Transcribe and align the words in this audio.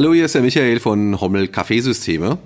Hallo, 0.00 0.14
hier 0.14 0.24
ist 0.24 0.34
der 0.34 0.40
Michael 0.40 0.80
von 0.80 1.20
Hommel 1.20 1.48
Kaffeesysteme. 1.48 2.38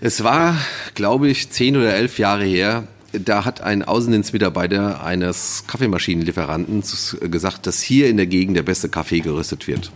Es 0.00 0.24
war, 0.24 0.56
glaube 0.96 1.28
ich, 1.28 1.48
zehn 1.50 1.76
oder 1.76 1.94
elf 1.94 2.18
Jahre 2.18 2.42
her, 2.42 2.88
da 3.12 3.44
hat 3.44 3.60
ein 3.60 3.84
Außendienstmitarbeiter 3.84 5.04
eines 5.04 5.62
Kaffeemaschinenlieferanten 5.68 6.82
gesagt, 7.30 7.68
dass 7.68 7.80
hier 7.80 8.08
in 8.08 8.16
der 8.16 8.26
Gegend 8.26 8.56
der 8.56 8.64
beste 8.64 8.88
Kaffee 8.88 9.20
gerüstet 9.20 9.68
wird. 9.68 9.92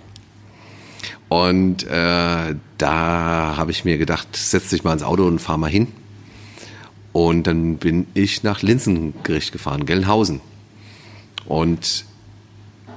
Und 1.29 1.83
äh, 1.89 2.55
da 2.79 3.55
habe 3.57 3.73
ich 3.73 3.85
mir 3.85 3.99
gedacht, 3.99 4.29
setz 4.37 4.69
dich 4.69 4.85
mal 4.85 4.93
ins 4.93 5.03
Auto 5.03 5.27
und 5.27 5.41
fahr 5.41 5.59
mal 5.59 5.71
hin. 5.71 5.89
Und 7.13 7.49
dann 7.49 7.79
bin 7.79 8.07
ich 8.15 8.45
nach 8.45 8.63
Linsengericht 8.63 9.51
gefahren, 9.51 9.87
Gelnhausen. 9.87 10.41
Und 11.47 12.05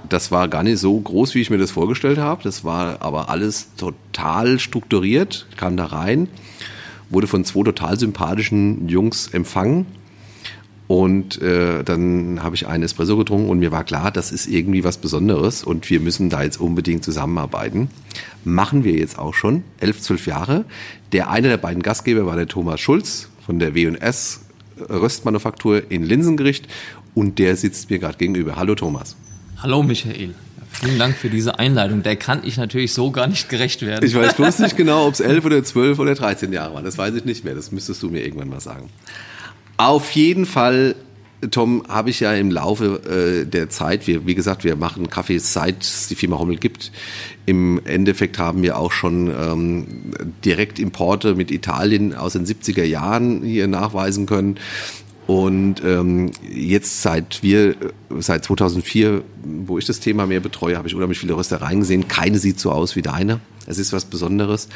das 0.09 0.31
war 0.31 0.47
gar 0.47 0.63
nicht 0.63 0.79
so 0.79 0.99
groß, 0.99 1.35
wie 1.35 1.41
ich 1.41 1.49
mir 1.49 1.57
das 1.57 1.71
vorgestellt 1.71 2.17
habe. 2.17 2.43
Das 2.43 2.63
war 2.63 3.01
aber 3.01 3.29
alles 3.29 3.75
total 3.75 4.59
strukturiert. 4.59 5.47
Ich 5.51 5.57
kam 5.57 5.77
da 5.77 5.85
rein, 5.85 6.27
wurde 7.09 7.27
von 7.27 7.45
zwei 7.45 7.63
total 7.63 7.99
sympathischen 7.99 8.87
Jungs 8.89 9.27
empfangen. 9.27 9.85
Und 10.87 11.41
äh, 11.41 11.83
dann 11.83 12.43
habe 12.43 12.55
ich 12.55 12.67
einen 12.67 12.83
Espresso 12.83 13.17
getrunken 13.17 13.49
und 13.49 13.57
mir 13.57 13.71
war 13.71 13.83
klar, 13.83 14.11
das 14.11 14.31
ist 14.31 14.45
irgendwie 14.47 14.83
was 14.83 14.97
Besonderes 14.97 15.63
und 15.63 15.89
wir 15.89 15.99
müssen 15.99 16.29
da 16.29 16.43
jetzt 16.43 16.59
unbedingt 16.59 17.03
zusammenarbeiten. 17.03 17.89
Machen 18.43 18.83
wir 18.83 18.93
jetzt 18.93 19.17
auch 19.17 19.33
schon, 19.33 19.63
elf, 19.79 19.99
zwölf 20.01 20.27
Jahre. 20.27 20.65
Der 21.11 21.31
eine 21.31 21.47
der 21.47 21.57
beiden 21.57 21.81
Gastgeber 21.81 22.27
war 22.27 22.35
der 22.35 22.47
Thomas 22.47 22.79
Schulz 22.79 23.29
von 23.43 23.57
der 23.57 23.73
W&S 23.73 24.41
Röstmanufaktur 24.89 25.89
in 25.89 26.03
Linsengericht 26.03 26.67
und 27.15 27.39
der 27.39 27.55
sitzt 27.55 27.89
mir 27.89 27.97
gerade 27.97 28.17
gegenüber. 28.19 28.55
Hallo 28.55 28.75
Thomas. 28.75 29.15
Hallo 29.65 29.81
Michael. 29.81 30.35
Vielen 30.73 30.99
Dank 30.99 31.15
für 31.15 31.31
diese 31.31 31.57
Einleitung. 31.57 32.03
Der 32.03 32.17
kann 32.17 32.41
ich 32.43 32.55
natürlich 32.57 32.93
so 32.93 33.09
gar 33.09 33.25
nicht 33.25 33.49
gerecht 33.49 33.81
werden. 33.81 34.05
Ich 34.05 34.13
weiß 34.13 34.35
bloß 34.35 34.59
nicht 34.59 34.77
genau, 34.77 35.07
ob 35.07 35.15
es 35.15 35.19
elf 35.21 35.43
oder 35.43 35.63
zwölf 35.63 35.97
oder 35.97 36.13
dreizehn 36.13 36.53
Jahre 36.53 36.75
waren. 36.75 36.85
Das 36.85 36.99
weiß 36.99 37.15
ich 37.15 37.25
nicht 37.25 37.43
mehr. 37.43 37.55
Das 37.55 37.71
müsstest 37.71 38.03
du 38.03 38.11
mir 38.11 38.23
irgendwann 38.23 38.49
mal 38.49 38.59
sagen. 38.59 38.91
Auf 39.77 40.11
jeden 40.11 40.45
Fall, 40.45 40.93
Tom, 41.49 41.83
habe 41.89 42.11
ich 42.11 42.19
ja 42.19 42.35
im 42.35 42.51
Laufe 42.51 43.41
äh, 43.41 43.47
der 43.47 43.71
Zeit, 43.71 44.05
wir, 44.05 44.27
wie 44.27 44.35
gesagt, 44.35 44.63
wir 44.63 44.75
machen 44.75 45.09
Kaffee 45.09 45.39
seit 45.39 45.81
es 45.81 46.09
die 46.09 46.15
Firma 46.15 46.37
Hommel 46.37 46.57
gibt. 46.57 46.91
Im 47.47 47.81
Endeffekt 47.85 48.37
haben 48.37 48.61
wir 48.61 48.77
auch 48.77 48.91
schon 48.91 49.29
ähm, 49.29 49.87
direkt 50.45 50.77
Importe 50.77 51.33
mit 51.33 51.49
Italien 51.49 52.13
aus 52.13 52.33
den 52.33 52.45
70er 52.45 52.83
Jahren 52.83 53.41
hier 53.41 53.65
nachweisen 53.65 54.27
können. 54.27 54.57
Und 55.27 55.83
ähm, 55.83 56.31
jetzt 56.47 57.01
seit 57.01 57.41
wir, 57.41 57.75
seit 58.19 58.45
2004, 58.45 59.23
wo 59.43 59.77
ich 59.79 59.85
das 59.85 59.99
Thema 59.99 60.27
mehr 60.27 60.39
betreue, 60.39 60.77
habe 60.77 60.87
ich 60.87 60.93
unheimlich 60.93 61.19
viele 61.19 61.35
Röstereien 61.35 61.79
gesehen. 61.79 62.07
Keine 62.07 62.37
sieht 62.37 62.59
so 62.59 62.71
aus 62.71 62.95
wie 62.95 63.01
deine. 63.01 63.39
Es 63.65 63.79
ist 63.79 63.91
was 63.91 64.05
Besonderes. 64.05 64.69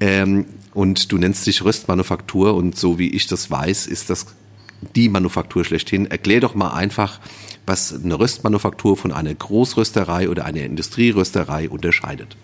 Ähm, 0.00 0.44
und 0.74 1.10
du 1.12 1.18
nennst 1.18 1.46
dich 1.46 1.64
Röstmanufaktur 1.64 2.54
und 2.54 2.76
so 2.76 2.98
wie 2.98 3.08
ich 3.08 3.26
das 3.26 3.50
weiß, 3.50 3.86
ist 3.86 4.10
das 4.10 4.26
die 4.94 5.08
Manufaktur 5.08 5.64
schlechthin. 5.64 6.04
Erklär 6.10 6.40
doch 6.40 6.54
mal 6.54 6.72
einfach, 6.72 7.18
was 7.64 7.94
eine 7.94 8.18
Röstmanufaktur 8.18 8.98
von 8.98 9.12
einer 9.12 9.34
Großrösterei 9.34 10.28
oder 10.28 10.44
einer 10.44 10.62
Industrierösterei 10.62 11.70
unterscheidet. 11.70 12.36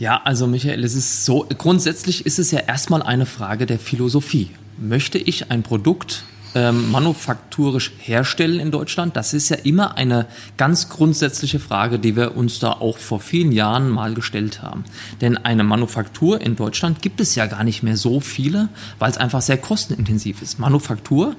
Ja, 0.00 0.20
also 0.24 0.46
Michael, 0.48 0.84
es 0.84 0.94
ist 0.94 1.24
so, 1.24 1.46
grundsätzlich 1.56 2.26
ist 2.26 2.38
es 2.38 2.50
ja 2.50 2.60
erstmal 2.60 3.02
eine 3.02 3.26
Frage 3.26 3.66
der 3.66 3.78
Philosophie. 3.78 4.50
Möchte 4.76 5.18
ich 5.18 5.50
ein 5.50 5.62
Produkt 5.62 6.24
ähm, 6.54 6.90
manufakturisch 6.90 7.92
herstellen 7.98 8.60
in 8.60 8.70
Deutschland? 8.70 9.16
Das 9.16 9.34
ist 9.34 9.48
ja 9.48 9.56
immer 9.56 9.96
eine 9.96 10.26
ganz 10.56 10.88
grundsätzliche 10.88 11.60
Frage, 11.60 11.98
die 11.98 12.16
wir 12.16 12.36
uns 12.36 12.58
da 12.58 12.72
auch 12.72 12.98
vor 12.98 13.20
vielen 13.20 13.52
Jahren 13.52 13.90
mal 13.90 14.14
gestellt 14.14 14.62
haben. 14.62 14.84
Denn 15.20 15.36
eine 15.36 15.64
Manufaktur 15.64 16.40
in 16.40 16.56
Deutschland 16.56 17.02
gibt 17.02 17.20
es 17.20 17.34
ja 17.34 17.46
gar 17.46 17.64
nicht 17.64 17.82
mehr 17.82 17.96
so 17.96 18.20
viele, 18.20 18.68
weil 18.98 19.10
es 19.10 19.18
einfach 19.18 19.42
sehr 19.42 19.58
kostenintensiv 19.58 20.42
ist. 20.42 20.58
Manufaktur 20.58 21.36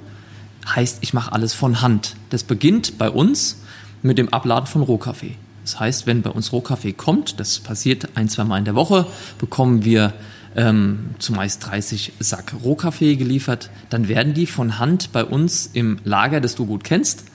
heißt, 0.75 1.00
ich 1.02 1.14
mache 1.14 1.31
alles 1.31 1.53
von 1.53 1.81
Hand. 1.81 2.16
Das 2.30 2.44
beginnt 2.44 2.98
bei 2.98 3.09
uns 3.09 3.58
mit 4.02 4.18
dem 4.18 4.30
Abladen 4.30 4.68
von 4.68 4.81
Rohkaffee. 4.81 5.36
Das 5.64 5.80
heißt, 5.80 6.08
wenn 6.08 6.22
bei 6.22 6.31
uns 6.31 6.52
Rohkaffee 6.52 6.94
kommt, 6.94 7.40
das 7.40 7.59
passiert 7.59 8.09
ein, 8.16 8.30
zwei 8.30 8.44
Mal 8.44 8.58
in 8.58 8.66
der 8.66 8.75
Woche, 8.75 9.06
bekommen 9.38 9.86
wir 9.86 10.14
ähm, 10.56 11.12
zumeist 11.20 11.66
30 11.68 12.14
Sack 12.20 12.54
Rohkaffee 12.64 13.16
geliefert. 13.16 13.70
Dann 13.90 14.08
werden 14.08 14.34
die 14.34 14.46
von 14.46 14.80
Hand 14.80 15.12
bei 15.12 15.24
uns 15.24 15.70
im 15.74 16.00
Lager, 16.04 16.42
das 16.42 16.56
du 16.56 16.66
gut 16.66 16.84
kennst, 16.84 17.26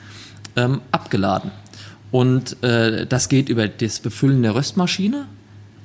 ähm, 0.57 0.81
abgeladen. 0.91 1.51
Und 2.11 2.63
äh, 2.63 3.07
das 3.07 3.29
geht 3.29 3.49
über 3.49 3.67
das 3.67 4.01
Befüllen 4.01 4.43
der 4.43 4.55
Röstmaschine. 4.55 5.27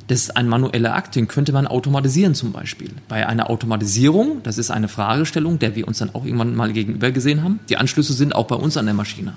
Das 0.08 0.22
ist 0.22 0.38
ein 0.38 0.48
manueller 0.48 0.96
Akt, 0.96 1.16
den 1.16 1.28
könnte 1.28 1.52
man 1.52 1.68
automatisieren 1.68 2.34
zum 2.34 2.52
Beispiel. 2.52 2.90
Bei 3.08 3.28
einer 3.28 3.50
Automatisierung, 3.50 4.42
das 4.42 4.58
ist 4.58 4.72
eine 4.72 4.88
Fragestellung, 4.88 5.60
der 5.60 5.76
wir 5.76 5.88
uns 5.88 6.00
dann 6.00 6.14
auch 6.16 6.26
irgendwann 6.26 6.56
mal 6.56 6.74
gegenüber 6.74 7.12
gesehen 7.12 7.44
haben. 7.44 7.60
Die 7.70 7.78
Anschlüsse 7.78 8.14
sind 8.14 8.34
auch 8.34 8.48
bei 8.48 8.56
uns 8.56 8.76
an 8.76 8.86
der 8.86 8.96
Maschine. 8.96 9.36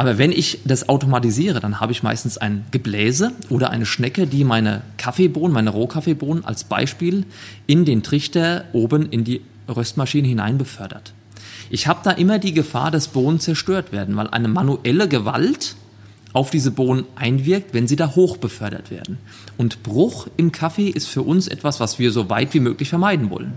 Aber 0.00 0.16
wenn 0.16 0.32
ich 0.32 0.60
das 0.64 0.88
automatisiere, 0.88 1.60
dann 1.60 1.78
habe 1.78 1.92
ich 1.92 2.02
meistens 2.02 2.38
ein 2.38 2.64
Gebläse 2.70 3.32
oder 3.50 3.68
eine 3.68 3.84
Schnecke, 3.84 4.26
die 4.26 4.44
meine 4.44 4.80
Kaffeebohnen, 4.96 5.52
meine 5.52 5.68
Rohkaffeebohnen 5.68 6.42
als 6.42 6.64
Beispiel 6.64 7.26
in 7.66 7.84
den 7.84 8.02
Trichter 8.02 8.64
oben 8.72 9.10
in 9.10 9.24
die 9.24 9.42
Röstmaschine 9.68 10.26
hinein 10.26 10.56
befördert. 10.56 11.12
Ich 11.68 11.86
habe 11.86 12.00
da 12.02 12.12
immer 12.12 12.38
die 12.38 12.54
Gefahr, 12.54 12.90
dass 12.90 13.08
Bohnen 13.08 13.40
zerstört 13.40 13.92
werden, 13.92 14.16
weil 14.16 14.28
eine 14.28 14.48
manuelle 14.48 15.06
Gewalt 15.06 15.76
auf 16.32 16.48
diese 16.48 16.70
Bohnen 16.70 17.04
einwirkt, 17.14 17.74
wenn 17.74 17.86
sie 17.86 17.96
da 17.96 18.14
hoch 18.14 18.38
befördert 18.38 18.90
werden. 18.90 19.18
Und 19.58 19.82
Bruch 19.82 20.28
im 20.38 20.50
Kaffee 20.50 20.88
ist 20.88 21.08
für 21.08 21.20
uns 21.20 21.46
etwas, 21.46 21.78
was 21.78 21.98
wir 21.98 22.10
so 22.10 22.30
weit 22.30 22.54
wie 22.54 22.60
möglich 22.60 22.88
vermeiden 22.88 23.28
wollen. 23.28 23.52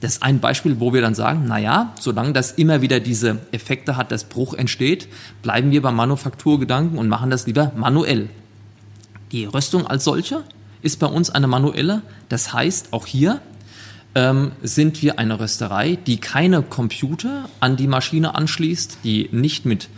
Das 0.00 0.12
ist 0.12 0.22
ein 0.22 0.40
Beispiel, 0.40 0.80
wo 0.80 0.94
wir 0.94 1.02
dann 1.02 1.14
sagen, 1.14 1.44
na 1.46 1.58
ja, 1.58 1.94
solange 2.00 2.32
das 2.32 2.52
immer 2.52 2.80
wieder 2.80 3.00
diese 3.00 3.38
Effekte 3.52 3.96
hat, 3.96 4.10
dass 4.10 4.24
Bruch 4.24 4.54
entsteht, 4.54 5.08
bleiben 5.42 5.70
wir 5.70 5.82
beim 5.82 5.96
Manufakturgedanken 5.96 6.98
und 6.98 7.08
machen 7.08 7.30
das 7.30 7.46
lieber 7.46 7.72
manuell. 7.76 8.30
Die 9.32 9.44
Röstung 9.44 9.86
als 9.86 10.04
solche 10.04 10.42
ist 10.82 10.98
bei 10.98 11.06
uns 11.06 11.30
eine 11.30 11.46
manuelle. 11.46 12.02
Das 12.30 12.52
heißt, 12.52 12.92
auch 12.92 13.06
hier 13.06 13.40
ähm, 14.14 14.52
sind 14.62 15.02
wir 15.02 15.18
eine 15.18 15.38
Rösterei, 15.38 15.96
die 16.06 16.16
keine 16.16 16.62
Computer 16.62 17.48
an 17.60 17.76
die 17.76 17.86
Maschine 17.86 18.34
anschließt, 18.34 18.98
die 19.04 19.28
nicht 19.32 19.66
mit 19.66 19.88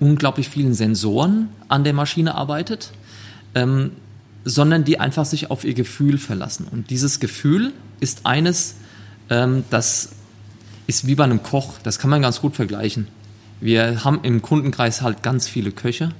unglaublich 0.00 0.48
vielen 0.48 0.74
Sensoren 0.74 1.48
an 1.68 1.84
der 1.84 1.92
Maschine 1.94 2.34
arbeitet, 2.34 2.90
ähm, 3.54 3.92
sondern 4.44 4.84
die 4.84 5.00
einfach 5.00 5.24
sich 5.24 5.50
auf 5.50 5.64
ihr 5.64 5.74
Gefühl 5.74 6.18
verlassen. 6.18 6.66
Und 6.70 6.90
dieses 6.90 7.20
Gefühl 7.20 7.72
ist 8.00 8.26
eines, 8.26 8.76
ähm, 9.30 9.64
das 9.70 10.10
ist 10.86 11.06
wie 11.06 11.14
bei 11.14 11.24
einem 11.24 11.42
Koch, 11.42 11.78
das 11.82 11.98
kann 11.98 12.10
man 12.10 12.22
ganz 12.22 12.40
gut 12.40 12.56
vergleichen. 12.56 13.08
Wir 13.60 14.04
haben 14.04 14.20
im 14.22 14.42
Kundenkreis 14.42 15.00
halt 15.00 15.22
ganz 15.22 15.48
viele 15.48 15.70
Köche 15.70 16.10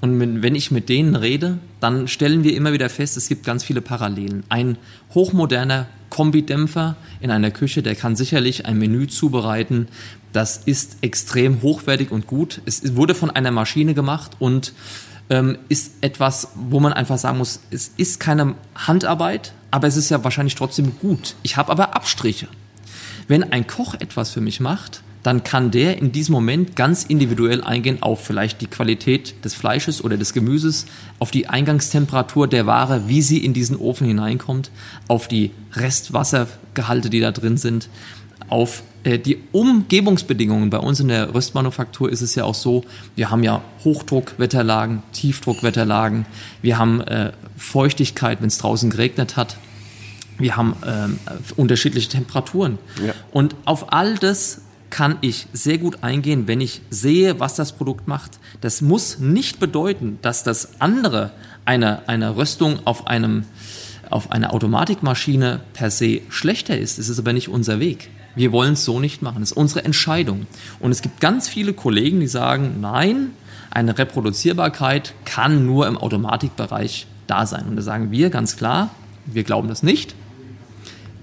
und 0.00 0.42
wenn 0.42 0.54
ich 0.54 0.70
mit 0.70 0.88
denen 0.88 1.14
rede, 1.14 1.58
dann 1.78 2.08
stellen 2.08 2.42
wir 2.42 2.56
immer 2.56 2.72
wieder 2.72 2.88
fest, 2.88 3.16
es 3.16 3.28
gibt 3.28 3.44
ganz 3.44 3.64
viele 3.64 3.82
Parallelen. 3.82 4.44
Ein 4.48 4.78
hochmoderner 5.14 5.86
Kombidämpfer 6.08 6.96
in 7.20 7.30
einer 7.30 7.50
Küche, 7.50 7.82
der 7.82 7.94
kann 7.94 8.16
sicherlich 8.16 8.66
ein 8.66 8.78
Menü 8.78 9.08
zubereiten. 9.08 9.88
Das 10.32 10.58
ist 10.64 10.98
extrem 11.02 11.60
hochwertig 11.60 12.10
und 12.10 12.26
gut. 12.26 12.62
Es 12.64 12.96
wurde 12.96 13.14
von 13.14 13.30
einer 13.30 13.50
Maschine 13.50 13.92
gemacht 13.94 14.32
und 14.38 14.72
ähm, 15.28 15.58
ist 15.68 15.92
etwas, 16.00 16.48
wo 16.54 16.80
man 16.80 16.92
einfach 16.92 17.18
sagen 17.18 17.38
muss, 17.38 17.60
es 17.70 17.92
ist 17.96 18.20
keine 18.20 18.54
Handarbeit, 18.74 19.52
aber 19.70 19.86
es 19.86 19.96
ist 19.96 20.10
ja 20.10 20.22
wahrscheinlich 20.24 20.54
trotzdem 20.54 20.98
gut. 20.98 21.34
Ich 21.42 21.56
habe 21.56 21.70
aber 21.70 21.94
Abstriche. 21.94 22.48
Wenn 23.28 23.52
ein 23.52 23.66
Koch 23.66 23.94
etwas 23.94 24.30
für 24.30 24.40
mich 24.40 24.60
macht, 24.60 25.02
dann 25.22 25.44
kann 25.44 25.70
der 25.70 25.98
in 25.98 26.12
diesem 26.12 26.32
Moment 26.32 26.76
ganz 26.76 27.04
individuell 27.04 27.62
eingehen 27.62 28.02
auf 28.02 28.24
vielleicht 28.24 28.60
die 28.60 28.66
Qualität 28.66 29.44
des 29.44 29.54
Fleisches 29.54 30.02
oder 30.02 30.16
des 30.16 30.32
Gemüses, 30.32 30.86
auf 31.18 31.30
die 31.30 31.48
Eingangstemperatur 31.48 32.48
der 32.48 32.66
Ware, 32.66 33.02
wie 33.06 33.20
sie 33.20 33.38
in 33.38 33.52
diesen 33.52 33.76
Ofen 33.76 34.06
hineinkommt, 34.06 34.70
auf 35.08 35.28
die 35.28 35.50
Restwassergehalte, 35.74 37.10
die 37.10 37.20
da 37.20 37.32
drin 37.32 37.58
sind, 37.58 37.88
auf 38.50 38.82
äh, 39.04 39.18
die 39.18 39.38
Umgebungsbedingungen. 39.52 40.68
Bei 40.70 40.78
uns 40.78 41.00
in 41.00 41.08
der 41.08 41.34
Röstmanufaktur 41.34 42.10
ist 42.10 42.20
es 42.20 42.34
ja 42.34 42.44
auch 42.44 42.54
so, 42.54 42.84
wir 43.16 43.30
haben 43.30 43.42
ja 43.42 43.62
Hochdruckwetterlagen, 43.84 45.02
Tiefdruckwetterlagen, 45.12 46.26
wir 46.60 46.78
haben 46.78 47.00
äh, 47.00 47.32
Feuchtigkeit, 47.56 48.40
wenn 48.40 48.48
es 48.48 48.58
draußen 48.58 48.90
geregnet 48.90 49.36
hat, 49.36 49.56
wir 50.38 50.56
haben 50.56 50.74
ähm, 50.86 51.18
unterschiedliche 51.56 52.08
Temperaturen. 52.08 52.78
Ja. 53.04 53.12
Und 53.30 53.54
auf 53.64 53.92
all 53.92 54.16
das 54.16 54.62
kann 54.88 55.18
ich 55.20 55.46
sehr 55.52 55.78
gut 55.78 56.02
eingehen, 56.02 56.48
wenn 56.48 56.60
ich 56.60 56.82
sehe, 56.90 57.38
was 57.38 57.54
das 57.54 57.72
Produkt 57.72 58.08
macht. 58.08 58.40
Das 58.60 58.82
muss 58.82 59.18
nicht 59.18 59.60
bedeuten, 59.60 60.18
dass 60.22 60.42
das 60.42 60.80
andere 60.80 61.30
eine, 61.64 62.08
eine 62.08 62.36
Röstung 62.36 62.80
auf 62.84 63.06
einem 63.06 63.44
auf 64.08 64.32
einer 64.32 64.52
Automatikmaschine 64.52 65.60
per 65.72 65.92
se 65.92 66.22
schlechter 66.30 66.76
ist. 66.76 66.98
Es 66.98 67.08
ist 67.08 67.20
aber 67.20 67.32
nicht 67.32 67.48
unser 67.48 67.78
Weg. 67.78 68.10
Wir 68.34 68.52
wollen 68.52 68.74
es 68.74 68.84
so 68.84 69.00
nicht 69.00 69.22
machen. 69.22 69.40
Das 69.40 69.52
ist 69.52 69.56
unsere 69.56 69.84
Entscheidung. 69.84 70.46
Und 70.78 70.92
es 70.92 71.02
gibt 71.02 71.20
ganz 71.20 71.48
viele 71.48 71.72
Kollegen, 71.72 72.20
die 72.20 72.28
sagen, 72.28 72.80
nein, 72.80 73.32
eine 73.70 73.96
Reproduzierbarkeit 73.96 75.14
kann 75.24 75.66
nur 75.66 75.86
im 75.86 75.96
Automatikbereich 75.96 77.06
da 77.26 77.46
sein. 77.46 77.66
Und 77.68 77.76
da 77.76 77.82
sagen 77.82 78.10
wir 78.10 78.30
ganz 78.30 78.56
klar, 78.56 78.90
wir 79.26 79.44
glauben 79.44 79.68
das 79.68 79.82
nicht. 79.82 80.14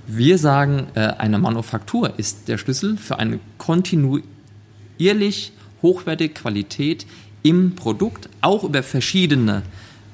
Wir 0.06 0.38
sagen, 0.38 0.88
äh, 0.96 1.02
eine 1.02 1.38
Manufaktur 1.38 2.18
ist 2.18 2.48
der 2.48 2.58
Schlüssel 2.58 2.96
für 2.98 3.20
eine 3.20 3.40
kontinuierlich 3.58 5.52
hochwertige 5.82 6.34
Qualität 6.34 7.06
im 7.44 7.76
Produkt, 7.76 8.30
auch 8.42 8.64
über 8.64 8.84
verschiedene 8.84 9.64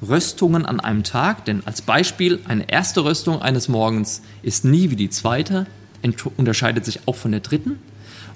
Röstungen 0.02 0.66
an 0.66 0.80
einem 0.80 1.04
Tag. 1.04 1.46
Denn 1.46 1.62
als 1.66 1.84
Beispiel, 1.84 2.40
eine 2.48 2.70
erste 2.70 3.06
Röstung 3.06 3.42
eines 3.42 3.70
Morgens 3.70 4.24
ist 4.42 4.66
nie 4.66 4.90
wie 4.90 4.96
die 4.96 5.12
zweite, 5.12 5.68
unterscheidet 6.38 6.86
sich 6.86 7.08
auch 7.08 7.16
von 7.16 7.32
der 7.32 7.40
dritten. 7.40 7.80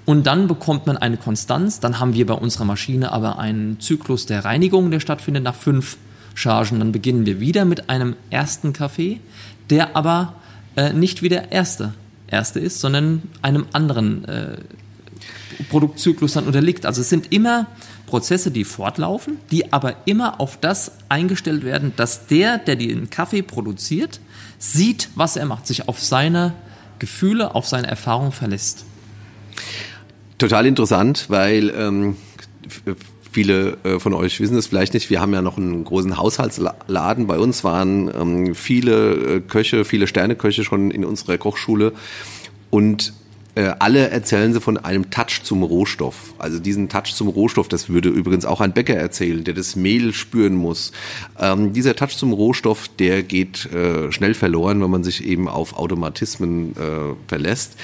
Und 0.04 0.26
dann 0.26 0.48
bekommt 0.48 0.86
man 0.86 0.96
eine 0.96 1.18
Konstanz. 1.18 1.80
Dann 1.80 2.00
haben 2.00 2.14
wir 2.14 2.26
bei 2.26 2.34
unserer 2.34 2.64
Maschine 2.64 3.12
aber 3.12 3.38
einen 3.38 3.78
Zyklus 3.78 4.24
der 4.24 4.44
Reinigung, 4.44 4.90
der 4.90 5.00
stattfindet 5.00 5.44
nach 5.44 5.54
fünf 5.54 5.98
Chargen. 6.34 6.78
Dann 6.78 6.92
beginnen 6.92 7.26
wir 7.26 7.40
wieder 7.40 7.64
mit 7.64 7.90
einem 7.90 8.16
ersten 8.30 8.72
Kaffee, 8.72 9.20
der 9.68 9.96
aber 9.96 10.34
äh, 10.76 10.92
nicht 10.94 11.22
wie 11.22 11.28
der 11.28 11.52
erste, 11.52 11.92
erste 12.26 12.58
ist, 12.58 12.80
sondern 12.80 13.22
einem 13.42 13.66
anderen 13.72 14.24
äh, 14.24 14.56
Produktzyklus 15.68 16.32
dann 16.34 16.46
unterliegt. 16.46 16.86
Also 16.86 17.02
es 17.02 17.10
sind 17.10 17.32
immer 17.32 17.66
Prozesse, 18.06 18.50
die 18.50 18.64
fortlaufen, 18.64 19.36
die 19.50 19.72
aber 19.72 19.96
immer 20.06 20.40
auf 20.40 20.56
das 20.58 20.92
eingestellt 21.08 21.64
werden, 21.64 21.92
dass 21.96 22.26
der, 22.26 22.58
der 22.58 22.76
den 22.76 23.10
Kaffee 23.10 23.42
produziert, 23.42 24.20
sieht, 24.58 25.10
was 25.14 25.36
er 25.36 25.44
macht, 25.44 25.66
sich 25.66 25.88
auf 25.88 26.02
seine 26.02 26.54
Gefühle, 26.98 27.54
auf 27.54 27.66
seine 27.66 27.86
Erfahrung 27.86 28.32
verlässt. 28.32 28.84
Total 30.38 30.66
interessant, 30.66 31.26
weil 31.28 31.70
ähm, 31.76 32.16
viele 33.32 33.76
äh, 33.84 33.98
von 33.98 34.14
euch 34.14 34.40
wissen 34.40 34.56
es 34.56 34.66
vielleicht 34.66 34.94
nicht. 34.94 35.10
Wir 35.10 35.20
haben 35.20 35.32
ja 35.32 35.42
noch 35.42 35.56
einen 35.56 35.84
großen 35.84 36.16
Haushaltsladen. 36.16 37.26
Bei 37.26 37.38
uns 37.38 37.64
waren 37.64 38.10
ähm, 38.14 38.54
viele 38.54 39.36
äh, 39.36 39.40
Köche, 39.40 39.84
viele 39.84 40.06
Sterneköche 40.06 40.64
schon 40.64 40.90
in 40.90 41.04
unserer 41.04 41.38
Kochschule. 41.38 41.92
Und 42.70 43.12
äh, 43.58 43.74
alle 43.80 44.10
erzählen 44.10 44.52
sie 44.52 44.60
von 44.60 44.76
einem 44.76 45.10
Touch 45.10 45.42
zum 45.42 45.64
Rohstoff. 45.64 46.32
Also 46.38 46.60
diesen 46.60 46.88
Touch 46.88 47.12
zum 47.12 47.26
Rohstoff, 47.26 47.66
das 47.66 47.88
würde 47.88 48.08
übrigens 48.08 48.44
auch 48.44 48.60
ein 48.60 48.72
Bäcker 48.72 48.94
erzählen, 48.94 49.42
der 49.42 49.54
das 49.54 49.74
Mehl 49.74 50.12
spüren 50.12 50.54
muss. 50.54 50.92
Ähm, 51.40 51.72
dieser 51.72 51.96
Touch 51.96 52.16
zum 52.16 52.32
Rohstoff, 52.32 52.86
der 53.00 53.24
geht 53.24 53.66
äh, 53.72 54.12
schnell 54.12 54.34
verloren, 54.34 54.80
wenn 54.80 54.90
man 54.90 55.02
sich 55.02 55.24
eben 55.24 55.48
auf 55.48 55.76
Automatismen 55.76 56.76
äh, 56.76 57.16
verlässt. 57.26 57.76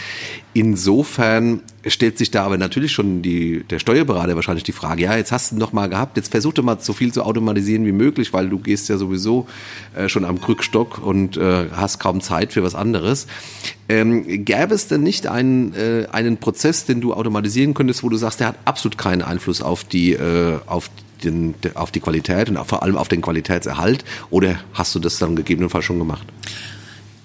Insofern 0.56 1.62
stellt 1.85 2.17
sich 2.17 2.31
da 2.31 2.45
aber 2.45 2.56
natürlich 2.59 2.93
schon 2.93 3.23
die, 3.23 3.65
der 3.65 3.81
Steuerberater 3.81 4.37
wahrscheinlich 4.37 4.62
die 4.62 4.71
Frage, 4.71 5.03
ja, 5.03 5.17
jetzt 5.17 5.33
hast 5.33 5.51
du 5.51 5.56
noch 5.56 5.73
mal 5.73 5.89
gehabt, 5.89 6.17
jetzt 6.17 6.31
versuch 6.31 6.53
doch 6.53 6.62
mal 6.62 6.79
so 6.81 6.93
viel 6.93 7.12
zu 7.12 7.25
automatisieren 7.25 7.85
wie 7.85 7.93
möglich, 7.93 8.33
weil 8.33 8.49
du 8.49 8.59
gehst 8.59 8.89
ja 8.89 8.97
sowieso 8.97 9.49
äh, 9.97 10.09
schon 10.09 10.25
am 10.25 10.41
Krückstock 10.41 11.05
und 11.05 11.37
äh, 11.37 11.67
hast 11.73 11.99
kaum 11.99 12.21
Zeit 12.21 12.53
für 12.53 12.62
was 12.62 12.77
anderes. 12.77 13.27
Ähm, 13.89 14.45
gäbe 14.45 14.75
es 14.75 14.87
denn 14.87 15.03
nicht 15.03 15.27
einen, 15.27 15.75
äh, 15.75 16.06
einen 16.12 16.37
Prozess, 16.37 16.85
den 16.87 17.01
du 17.01 17.15
automatisieren 17.15 17.75
könntest, 17.75 18.05
wo 18.05 18.09
du 18.09 18.17
sagst, 18.17 18.39
der 18.39 18.47
hat 18.47 18.56
absolut 18.65 18.97
keinen 18.97 19.23
Einfluss 19.23 19.61
auf 19.61 19.83
die, 19.83 20.12
äh, 20.12 20.59
auf 20.67 20.89
den, 21.25 21.56
auf 21.75 21.91
die 21.91 22.01
Qualität 22.01 22.49
und 22.49 22.65
vor 22.65 22.85
allem 22.85 22.97
auf 22.97 23.09
den 23.09 23.23
Qualitätserhalt? 23.23 24.05
Oder 24.31 24.61
hast 24.73 24.95
du 24.95 25.01
das 25.01 25.19
dann 25.19 25.35
gegebenenfalls 25.35 25.85
schon 25.85 25.99
gemacht? 25.99 26.27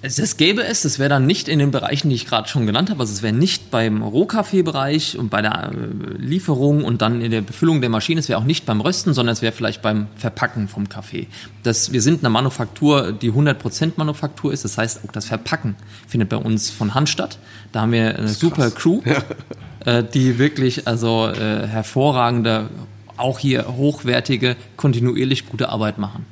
Es, 0.01 0.37
gäbe 0.37 0.63
es, 0.63 0.83
das 0.83 0.97
wäre 0.97 1.09
dann 1.09 1.25
nicht 1.25 1.49
in 1.49 1.59
den 1.59 1.71
Bereichen, 1.71 2.09
die 2.09 2.15
ich 2.15 2.25
gerade 2.25 2.47
schon 2.47 2.65
genannt 2.65 2.89
habe. 2.89 3.01
Also 3.01 3.11
es 3.11 3.21
wäre 3.21 3.33
nicht 3.33 3.69
beim 3.69 4.01
Rohkaffeebereich 4.01 5.17
und 5.17 5.29
bei 5.29 5.41
der 5.41 5.71
äh, 5.71 6.17
Lieferung 6.17 6.85
und 6.85 7.01
dann 7.01 7.21
in 7.21 7.31
der 7.31 7.41
Befüllung 7.41 7.81
der 7.81 7.89
Maschine. 7.89 8.19
Es 8.19 8.29
wäre 8.29 8.39
auch 8.39 8.45
nicht 8.45 8.65
beim 8.65 8.79
Rösten, 8.79 9.13
sondern 9.13 9.33
es 9.33 9.41
wäre 9.41 9.51
vielleicht 9.51 9.81
beim 9.81 10.07
Verpacken 10.15 10.69
vom 10.69 10.87
Kaffee. 10.87 11.27
Das, 11.63 11.91
wir 11.91 12.01
sind 12.01 12.21
eine 12.23 12.29
Manufaktur, 12.29 13.11
die 13.11 13.31
100% 13.31 13.93
Manufaktur 13.97 14.53
ist. 14.53 14.63
Das 14.63 14.77
heißt, 14.77 15.01
auch 15.05 15.11
das 15.11 15.25
Verpacken 15.25 15.75
findet 16.07 16.29
bei 16.29 16.37
uns 16.37 16.69
von 16.69 16.93
Hand 16.93 17.09
statt. 17.09 17.37
Da 17.73 17.81
haben 17.81 17.91
wir 17.91 18.17
eine 18.17 18.29
super 18.29 18.71
Crew, 18.71 19.01
ja. 19.05 19.97
äh, 19.99 20.03
die 20.03 20.39
wirklich 20.39 20.87
also 20.87 21.27
äh, 21.27 21.67
hervorragende, 21.67 22.69
auch 23.17 23.37
hier 23.37 23.67
hochwertige, 23.67 24.55
kontinuierlich 24.77 25.49
gute 25.49 25.69
Arbeit 25.69 25.97
machen. 25.97 26.25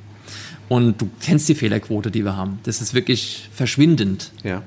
Und 0.68 1.00
du 1.00 1.08
kennst 1.20 1.48
die 1.48 1.54
Fehlerquote, 1.54 2.10
die 2.10 2.24
wir 2.24 2.36
haben. 2.36 2.58
Das 2.64 2.80
ist 2.80 2.94
wirklich 2.94 3.48
verschwindend. 3.52 4.32
Ja. 4.44 4.62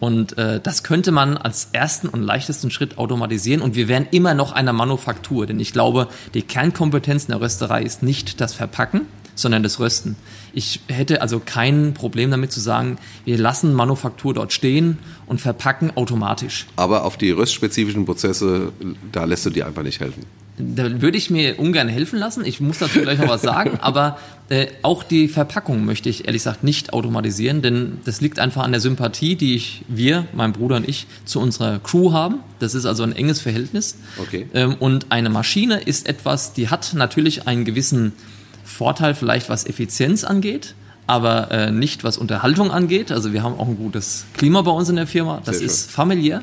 Und 0.00 0.38
äh, 0.38 0.60
das 0.60 0.84
könnte 0.84 1.10
man 1.10 1.36
als 1.36 1.70
ersten 1.72 2.08
und 2.08 2.22
leichtesten 2.22 2.70
Schritt 2.70 2.98
automatisieren. 2.98 3.62
Und 3.62 3.74
wir 3.74 3.88
wären 3.88 4.06
immer 4.10 4.34
noch 4.34 4.52
einer 4.52 4.72
Manufaktur. 4.72 5.46
Denn 5.46 5.58
ich 5.58 5.72
glaube, 5.72 6.08
die 6.34 6.42
Kernkompetenz 6.42 7.24
in 7.24 7.32
der 7.32 7.40
Rösterei 7.40 7.82
ist 7.82 8.02
nicht 8.02 8.40
das 8.40 8.54
Verpacken, 8.54 9.02
sondern 9.34 9.62
das 9.62 9.80
Rösten. 9.80 10.16
Ich 10.52 10.80
hätte 10.88 11.22
also 11.22 11.40
kein 11.44 11.94
Problem 11.94 12.30
damit 12.30 12.52
zu 12.52 12.60
sagen, 12.60 12.98
wir 13.24 13.38
lassen 13.38 13.72
Manufaktur 13.72 14.34
dort 14.34 14.52
stehen 14.52 14.98
und 15.26 15.40
verpacken 15.40 15.96
automatisch. 15.96 16.66
Aber 16.76 17.04
auf 17.04 17.16
die 17.16 17.30
röstspezifischen 17.30 18.04
Prozesse, 18.04 18.72
da 19.10 19.24
lässt 19.24 19.46
du 19.46 19.50
dir 19.50 19.66
einfach 19.66 19.82
nicht 19.82 20.00
helfen 20.00 20.24
da 20.58 21.00
würde 21.00 21.18
ich 21.18 21.30
mir 21.30 21.58
ungern 21.58 21.88
helfen 21.88 22.18
lassen. 22.18 22.44
Ich 22.44 22.60
muss 22.60 22.78
dazu 22.78 23.00
gleich 23.00 23.18
noch 23.18 23.28
was 23.28 23.42
sagen, 23.42 23.78
aber 23.80 24.18
äh, 24.48 24.66
auch 24.82 25.02
die 25.02 25.28
Verpackung 25.28 25.84
möchte 25.84 26.08
ich 26.08 26.26
ehrlich 26.26 26.40
gesagt 26.40 26.64
nicht 26.64 26.92
automatisieren, 26.92 27.62
denn 27.62 27.98
das 28.04 28.20
liegt 28.20 28.38
einfach 28.38 28.64
an 28.64 28.72
der 28.72 28.80
Sympathie, 28.80 29.36
die 29.36 29.54
ich, 29.54 29.84
wir, 29.88 30.26
mein 30.32 30.52
Bruder 30.52 30.76
und 30.76 30.88
ich, 30.88 31.06
zu 31.24 31.40
unserer 31.40 31.78
Crew 31.78 32.12
haben. 32.12 32.40
Das 32.58 32.74
ist 32.74 32.86
also 32.86 33.02
ein 33.02 33.12
enges 33.12 33.40
Verhältnis. 33.40 33.96
Okay. 34.18 34.46
Ähm, 34.54 34.76
und 34.78 35.06
eine 35.10 35.30
Maschine 35.30 35.80
ist 35.80 36.08
etwas, 36.08 36.52
die 36.52 36.68
hat 36.68 36.94
natürlich 36.94 37.46
einen 37.46 37.64
gewissen 37.64 38.12
Vorteil, 38.64 39.14
vielleicht 39.14 39.48
was 39.48 39.66
Effizienz 39.66 40.24
angeht 40.24 40.74
aber 41.08 41.50
äh, 41.50 41.70
nicht 41.70 42.04
was 42.04 42.18
Unterhaltung 42.18 42.70
angeht. 42.70 43.10
Also 43.10 43.32
wir 43.32 43.42
haben 43.42 43.58
auch 43.58 43.66
ein 43.66 43.78
gutes 43.78 44.26
Klima 44.34 44.60
bei 44.60 44.70
uns 44.70 44.90
in 44.90 44.96
der 44.96 45.06
Firma. 45.06 45.40
Das 45.42 45.62
ist 45.62 45.90
familiär. 45.90 46.42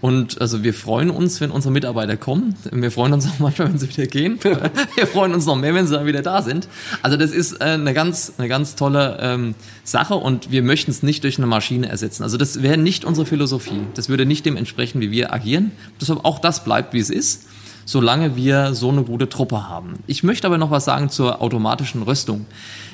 Und 0.00 0.40
also 0.40 0.62
wir 0.62 0.74
freuen 0.74 1.10
uns, 1.10 1.40
wenn 1.40 1.50
unsere 1.50 1.72
Mitarbeiter 1.72 2.16
kommen. 2.16 2.54
Wir 2.70 2.90
freuen 2.90 3.12
uns 3.12 3.26
auch 3.30 3.38
manchmal, 3.38 3.68
wenn 3.68 3.78
sie 3.78 3.88
wieder 3.88 4.06
gehen. 4.06 4.38
wir 4.42 5.06
freuen 5.06 5.34
uns 5.34 5.46
noch 5.46 5.56
mehr, 5.56 5.74
wenn 5.74 5.86
sie 5.86 5.94
dann 5.94 6.06
wieder 6.06 6.22
da 6.22 6.42
sind. 6.42 6.68
Also 7.02 7.16
das 7.16 7.30
ist 7.30 7.60
äh, 7.60 7.64
eine 7.64 7.94
ganz, 7.94 8.34
eine 8.38 8.48
ganz 8.48 8.76
tolle 8.76 9.18
ähm, 9.20 9.54
Sache 9.84 10.14
und 10.14 10.50
wir 10.50 10.62
möchten 10.62 10.90
es 10.90 11.02
nicht 11.02 11.24
durch 11.24 11.38
eine 11.38 11.46
Maschine 11.46 11.88
ersetzen. 11.88 12.22
Also 12.22 12.36
das 12.36 12.62
wäre 12.62 12.76
nicht 12.76 13.04
unsere 13.04 13.26
Philosophie. 13.26 13.80
Das 13.94 14.08
würde 14.08 14.26
nicht 14.26 14.44
dem 14.44 14.56
entsprechen, 14.56 15.00
wie 15.00 15.10
wir 15.10 15.32
agieren. 15.32 15.72
Deshalb 16.00 16.24
auch 16.24 16.38
das 16.38 16.64
bleibt, 16.64 16.92
wie 16.92 17.00
es 17.00 17.10
ist, 17.10 17.46
solange 17.86 18.36
wir 18.36 18.74
so 18.74 18.90
eine 18.90 19.02
gute 19.02 19.28
Truppe 19.28 19.68
haben. 19.68 19.94
Ich 20.06 20.22
möchte 20.22 20.46
aber 20.46 20.58
noch 20.58 20.70
was 20.70 20.84
sagen 20.84 21.08
zur 21.08 21.40
automatischen 21.40 22.02
Röstung. 22.02 22.46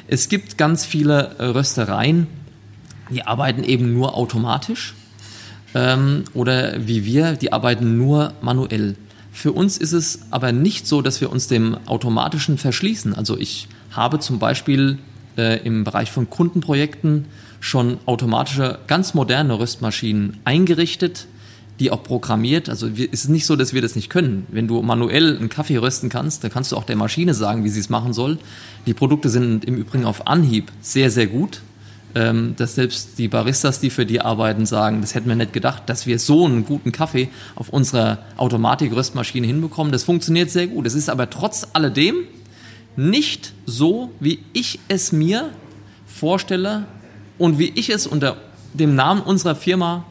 Es 0.06 0.28
gibt 0.28 0.56
ganz 0.56 0.85
viele 0.85 1.35
äh, 1.38 1.47
Röstereien, 1.47 2.28
die 3.11 3.25
arbeiten 3.26 3.64
eben 3.64 3.92
nur 3.92 4.14
automatisch 4.14 4.94
ähm, 5.75 6.25
oder 6.35 6.87
wie 6.87 7.05
wir, 7.05 7.33
die 7.33 7.52
arbeiten 7.52 7.97
nur 7.97 8.35
manuell. 8.41 8.97
Für 9.33 9.52
uns 9.52 9.79
ist 9.79 9.93
es 9.93 10.21
aber 10.31 10.52
nicht 10.52 10.87
so, 10.87 11.00
dass 11.00 11.21
wir 11.21 11.33
uns 11.33 11.49
dem 11.49 11.76
Automatischen 11.87 12.59
verschließen. 12.59 13.14
Also 13.14 13.38
ich 13.38 13.69
habe 13.91 14.19
zum 14.19 14.38
Beispiel 14.38 14.99
äh, 15.38 15.64
im 15.64 15.85
Bereich 15.85 16.11
von 16.11 16.29
Kundenprojekten 16.29 17.25
schon 17.61 17.99
automatische, 18.07 18.79
ganz 18.87 19.14
moderne 19.14 19.59
Röstmaschinen 19.59 20.38
eingerichtet, 20.45 21.26
die 21.81 21.91
auch 21.91 22.02
programmiert. 22.02 22.69
Also 22.69 22.97
wir, 22.97 23.09
es 23.11 23.25
ist 23.25 23.31
nicht 23.31 23.47
so, 23.47 23.57
dass 23.57 23.73
wir 23.73 23.81
das 23.81 23.97
nicht 23.97 24.11
können. 24.11 24.47
Wenn 24.50 24.69
du 24.69 24.83
manuell 24.83 25.37
einen 25.37 25.49
Kaffee 25.49 25.79
rösten 25.79 26.11
kannst, 26.11 26.45
dann 26.45 26.50
kannst 26.50 26.73
du 26.73 26.76
auch 26.76 26.85
der 26.85 26.97
Maschine 26.97 27.33
sagen, 27.33 27.64
wie 27.64 27.71
sie 27.71 27.81
es 27.81 27.88
machen 27.88 28.12
soll. 28.12 28.38
Die 28.87 28.95
Produkte 28.95 29.31
sind 29.31 29.64
im 29.64 29.76
Übrigen 29.76 30.05
auf 30.05 30.26
Anhieb 30.26 30.71
sehr, 30.83 31.11
sehr 31.11 31.26
gut 31.26 31.62
dass 32.14 32.75
selbst 32.75 33.19
die 33.19 33.28
Baristas, 33.28 33.81
die 33.81 33.90
für 33.90 34.04
die 34.04 34.21
arbeiten, 34.21 34.66
sagen, 34.66 35.00
das 35.00 35.14
hätten 35.14 35.28
wir 35.28 35.37
nicht 35.37 35.52
gedacht, 35.52 35.85
dass 35.87 36.07
wir 36.07 36.19
so 36.19 36.45
einen 36.45 36.64
guten 36.64 36.92
Kaffee 36.92 37.28
auf 37.54 37.71
unserer 37.71 38.19
Automatik-Röstmaschine 38.37 39.47
hinbekommen. 39.47 39.92
Das 39.92 40.04
funktioniert 40.04 40.50
sehr 40.50 40.66
gut. 40.66 40.87
Es 40.87 40.95
ist 40.95 41.09
aber 41.09 41.31
trotz 41.31 41.69
alledem 41.73 42.16
nicht 42.97 43.52
so, 43.64 44.11
wie 44.21 44.40
ich 44.52 44.81
es 44.88 45.12
mir 45.12 45.50
vorstelle 46.07 46.85
und 47.38 47.59
wie 47.59 47.73
ich 47.75 47.88
es 47.88 48.07
unter 48.07 48.37
dem 48.75 48.95
Namen 48.95 49.23
unserer 49.23 49.54
Firma 49.54 50.04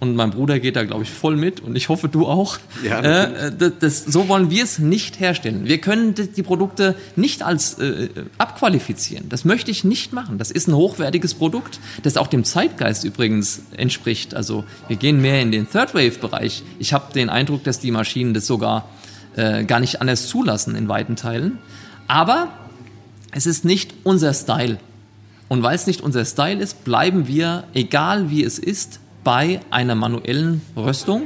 und 0.00 0.16
mein 0.16 0.30
Bruder 0.30 0.58
geht 0.58 0.76
da, 0.76 0.84
glaube 0.84 1.02
ich, 1.02 1.10
voll 1.10 1.36
mit 1.36 1.60
und 1.60 1.76
ich 1.76 1.90
hoffe, 1.90 2.08
du 2.08 2.26
auch. 2.26 2.58
Ja, 2.82 3.00
äh, 3.00 3.52
das, 3.56 3.72
das, 3.78 4.04
so 4.04 4.28
wollen 4.28 4.50
wir 4.50 4.64
es 4.64 4.78
nicht 4.78 5.20
herstellen. 5.20 5.66
Wir 5.66 5.78
können 5.78 6.14
die 6.14 6.42
Produkte 6.42 6.96
nicht 7.16 7.42
als 7.42 7.78
äh, 7.78 8.08
abqualifizieren. 8.38 9.28
Das 9.28 9.44
möchte 9.44 9.70
ich 9.70 9.84
nicht 9.84 10.14
machen. 10.14 10.38
Das 10.38 10.50
ist 10.50 10.68
ein 10.68 10.74
hochwertiges 10.74 11.34
Produkt, 11.34 11.80
das 12.02 12.16
auch 12.16 12.28
dem 12.28 12.44
Zeitgeist 12.44 13.04
übrigens 13.04 13.62
entspricht. 13.76 14.34
Also 14.34 14.64
wir 14.88 14.96
gehen 14.96 15.20
mehr 15.20 15.42
in 15.42 15.52
den 15.52 15.68
Third 15.70 15.94
Wave-Bereich. 15.94 16.62
Ich 16.78 16.94
habe 16.94 17.12
den 17.12 17.28
Eindruck, 17.28 17.62
dass 17.64 17.78
die 17.78 17.90
Maschinen 17.90 18.32
das 18.32 18.46
sogar 18.46 18.88
äh, 19.36 19.64
gar 19.64 19.80
nicht 19.80 20.00
anders 20.00 20.28
zulassen 20.28 20.76
in 20.76 20.88
weiten 20.88 21.16
Teilen. 21.16 21.58
Aber 22.08 22.48
es 23.32 23.44
ist 23.44 23.66
nicht 23.66 23.92
unser 24.02 24.32
Style. 24.32 24.78
Und 25.48 25.62
weil 25.62 25.74
es 25.74 25.86
nicht 25.86 26.00
unser 26.00 26.24
Style 26.24 26.58
ist, 26.58 26.84
bleiben 26.84 27.28
wir, 27.28 27.64
egal 27.74 28.30
wie 28.30 28.42
es 28.42 28.58
ist, 28.58 29.00
bei 29.24 29.60
einer 29.70 29.94
manuellen 29.94 30.62
Röstung, 30.76 31.22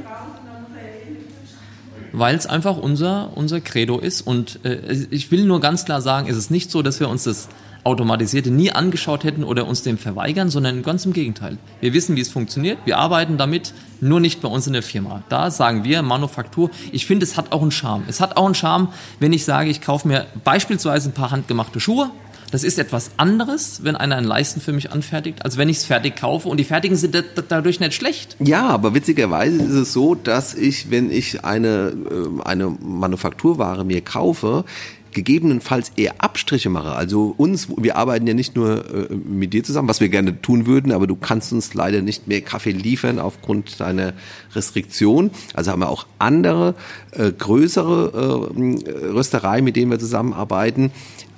weil 2.12 2.36
es 2.36 2.46
einfach 2.46 2.76
unser, 2.76 3.36
unser 3.36 3.60
Credo 3.60 3.98
ist. 3.98 4.22
Und 4.22 4.64
äh, 4.64 5.06
ich 5.10 5.30
will 5.30 5.44
nur 5.44 5.60
ganz 5.60 5.84
klar 5.84 6.00
sagen, 6.00 6.28
es 6.28 6.36
ist 6.36 6.50
nicht 6.50 6.70
so, 6.70 6.82
dass 6.82 7.00
wir 7.00 7.08
uns 7.08 7.24
das 7.24 7.48
automatisierte 7.84 8.50
nie 8.50 8.72
angeschaut 8.72 9.24
hätten 9.24 9.44
oder 9.44 9.66
uns 9.66 9.82
dem 9.82 9.98
verweigern, 9.98 10.48
sondern 10.48 10.82
ganz 10.82 11.04
im 11.04 11.12
Gegenteil. 11.12 11.58
Wir 11.80 11.92
wissen, 11.92 12.16
wie 12.16 12.20
es 12.20 12.30
funktioniert. 12.30 12.78
Wir 12.84 12.98
arbeiten 12.98 13.36
damit, 13.36 13.74
nur 14.00 14.20
nicht 14.20 14.40
bei 14.40 14.48
uns 14.48 14.66
in 14.66 14.72
der 14.72 14.82
Firma. 14.82 15.22
Da 15.28 15.50
sagen 15.50 15.84
wir 15.84 16.02
Manufaktur. 16.02 16.70
Ich 16.92 17.06
finde, 17.06 17.24
es 17.24 17.36
hat 17.36 17.52
auch 17.52 17.62
einen 17.62 17.70
Charme. 17.70 18.04
Es 18.08 18.20
hat 18.20 18.36
auch 18.36 18.46
einen 18.46 18.54
Charme, 18.54 18.88
wenn 19.20 19.32
ich 19.32 19.44
sage, 19.44 19.70
ich 19.70 19.80
kaufe 19.80 20.08
mir 20.08 20.26
beispielsweise 20.44 21.10
ein 21.10 21.12
paar 21.12 21.30
handgemachte 21.30 21.78
Schuhe. 21.78 22.10
Das 22.54 22.62
ist 22.62 22.78
etwas 22.78 23.10
anderes, 23.16 23.80
wenn 23.82 23.96
einer 23.96 24.14
einen 24.14 24.28
Leisten 24.28 24.60
für 24.60 24.72
mich 24.72 24.92
anfertigt, 24.92 25.44
als 25.44 25.56
wenn 25.56 25.68
ich 25.68 25.78
es 25.78 25.84
fertig 25.84 26.14
kaufe 26.14 26.48
und 26.48 26.58
die 26.58 26.62
fertigen 26.62 26.96
sind 26.96 27.20
dadurch 27.48 27.80
nicht 27.80 27.94
schlecht. 27.94 28.36
Ja, 28.38 28.68
aber 28.68 28.94
witzigerweise 28.94 29.56
ist 29.56 29.72
es 29.72 29.92
so, 29.92 30.14
dass 30.14 30.54
ich, 30.54 30.88
wenn 30.88 31.10
ich 31.10 31.44
eine, 31.44 31.92
äh, 32.08 32.42
eine 32.44 32.68
Manufakturware 32.68 33.84
mir 33.84 34.02
kaufe, 34.02 34.64
gegebenenfalls 35.10 35.90
eher 35.96 36.14
Abstriche 36.18 36.70
mache. 36.70 36.92
Also 36.92 37.34
uns, 37.36 37.66
wir 37.76 37.96
arbeiten 37.96 38.24
ja 38.28 38.34
nicht 38.34 38.54
nur 38.54 39.10
äh, 39.10 39.12
mit 39.12 39.52
dir 39.52 39.64
zusammen, 39.64 39.88
was 39.88 39.98
wir 40.00 40.08
gerne 40.08 40.40
tun 40.40 40.68
würden, 40.68 40.92
aber 40.92 41.08
du 41.08 41.16
kannst 41.16 41.52
uns 41.52 41.74
leider 41.74 42.02
nicht 42.02 42.28
mehr 42.28 42.40
Kaffee 42.40 42.70
liefern 42.70 43.18
aufgrund 43.18 43.80
deiner 43.80 44.12
Restriktion. 44.54 45.32
Also 45.54 45.72
haben 45.72 45.80
wir 45.80 45.88
auch 45.88 46.06
andere, 46.20 46.76
äh, 47.10 47.32
größere 47.32 48.46
äh, 48.54 49.08
Röstereien, 49.08 49.64
mit 49.64 49.74
denen 49.74 49.90
wir 49.90 49.98
zusammenarbeiten. 49.98 50.92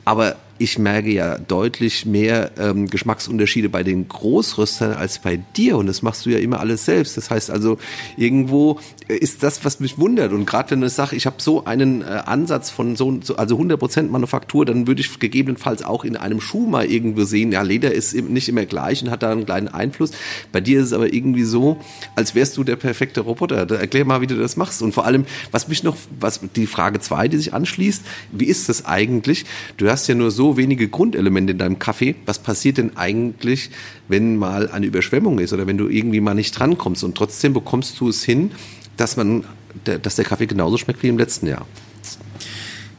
Aber 0.05 0.37
ich 0.59 0.79
merke 0.79 1.11
ja 1.11 1.39
deutlich 1.39 2.07
mehr 2.07 2.51
ähm, 2.59 2.87
Geschmacksunterschiede 2.87 3.69
bei 3.69 3.83
den 3.83 4.09
Großröstern 4.09 4.93
als 4.93 5.19
bei 5.19 5.39
dir 5.57 5.77
und 5.77 5.87
das 5.87 6.03
machst 6.03 6.27
du 6.27 6.31
ja 6.31 6.39
immer 6.39 6.61
alles 6.61 6.85
selbst. 6.85 7.17
Das 7.17 7.31
heißt 7.31 7.51
also, 7.51 7.79
irgendwo 8.17 8.79
ist 9.09 9.43
das, 9.43 9.65
was 9.65 9.81
mich 9.81 9.99
wundert 9.99 10.33
und 10.33 10.47
gerade 10.47 10.71
wenn 10.71 10.81
du 10.81 10.89
sagst, 10.89 11.13
ich 11.13 11.27
habe 11.27 11.37
so 11.39 11.65
einen 11.65 12.03
äh, 12.03 12.23
Ansatz 12.27 12.71
von 12.71 12.97
so, 12.97 13.21
also 13.37 13.59
100% 13.59 14.09
Manufaktur, 14.09 14.65
dann 14.65 14.87
würde 14.87 15.01
ich 15.01 15.19
gegebenenfalls 15.19 15.83
auch 15.83 16.05
in 16.05 16.17
einem 16.17 16.41
Schuh 16.41 16.67
mal 16.67 16.87
irgendwo 16.87 17.25
sehen, 17.25 17.53
ja, 17.53 17.63
Leder 17.63 17.93
ist 17.93 18.15
nicht 18.15 18.49
immer 18.49 18.65
gleich 18.65 19.03
und 19.03 19.11
hat 19.11 19.23
da 19.23 19.33
einen 19.33 19.45
kleinen 19.45 19.69
Einfluss. 19.69 20.11
Bei 20.53 20.61
dir 20.61 20.81
ist 20.81 20.87
es 20.87 20.93
aber 20.93 21.13
irgendwie 21.13 21.45
so, 21.45 21.79
als 22.15 22.35
wärst 22.35 22.57
du 22.57 22.65
der 22.65 22.77
perfekte 22.77 23.21
Roboter. 23.21 23.67
Da 23.67 23.77
erklär 23.77 24.05
mal, 24.05 24.21
wie 24.21 24.27
du 24.27 24.37
das 24.37 24.57
machst 24.57 24.83
und 24.83 24.93
vor 24.93 25.05
allem, 25.05 25.27
was 25.51 25.69
mich 25.69 25.83
noch, 25.83 25.97
was 26.19 26.41
die 26.55 26.67
Frage 26.67 27.01
zwei, 27.01 27.29
die 27.29 27.37
sich 27.37 27.53
anschließt, 27.53 28.03
wie 28.33 28.47
ist 28.47 28.69
das 28.69 28.87
eigentlich? 28.87 29.45
Du 29.77 29.89
hast 29.89 30.07
ja 30.09 30.15
nur 30.15 30.31
so 30.31 30.46
wenige 30.57 30.89
Grundelemente 30.89 31.53
in 31.53 31.59
deinem 31.59 31.79
Kaffee. 31.79 32.15
Was 32.27 32.39
passiert 32.39 32.79
denn 32.79 32.97
eigentlich, 32.97 33.71
wenn 34.09 34.37
mal 34.37 34.69
eine 34.71 34.87
Überschwemmung 34.87 35.39
ist 35.39 35.53
oder 35.53 35.67
wenn 35.67 35.79
du 35.79 35.89
irgendwie 35.89 36.21
mal 36.21 36.35
nicht 36.35 36.53
drankommst 36.53 37.05
und 37.05 37.17
trotzdem 37.17 37.53
bekommst 37.55 37.99
du 38.01 38.09
es 38.09 38.23
hin, 38.23 38.51
dass 38.97 39.17
man, 39.17 39.45
dass 39.85 40.17
der 40.17 40.25
Kaffee 40.25 40.47
genauso 40.47 40.77
schmeckt 40.77 41.03
wie 41.03 41.09
im 41.09 41.19
letzten 41.19 41.47
Jahr? 41.47 41.67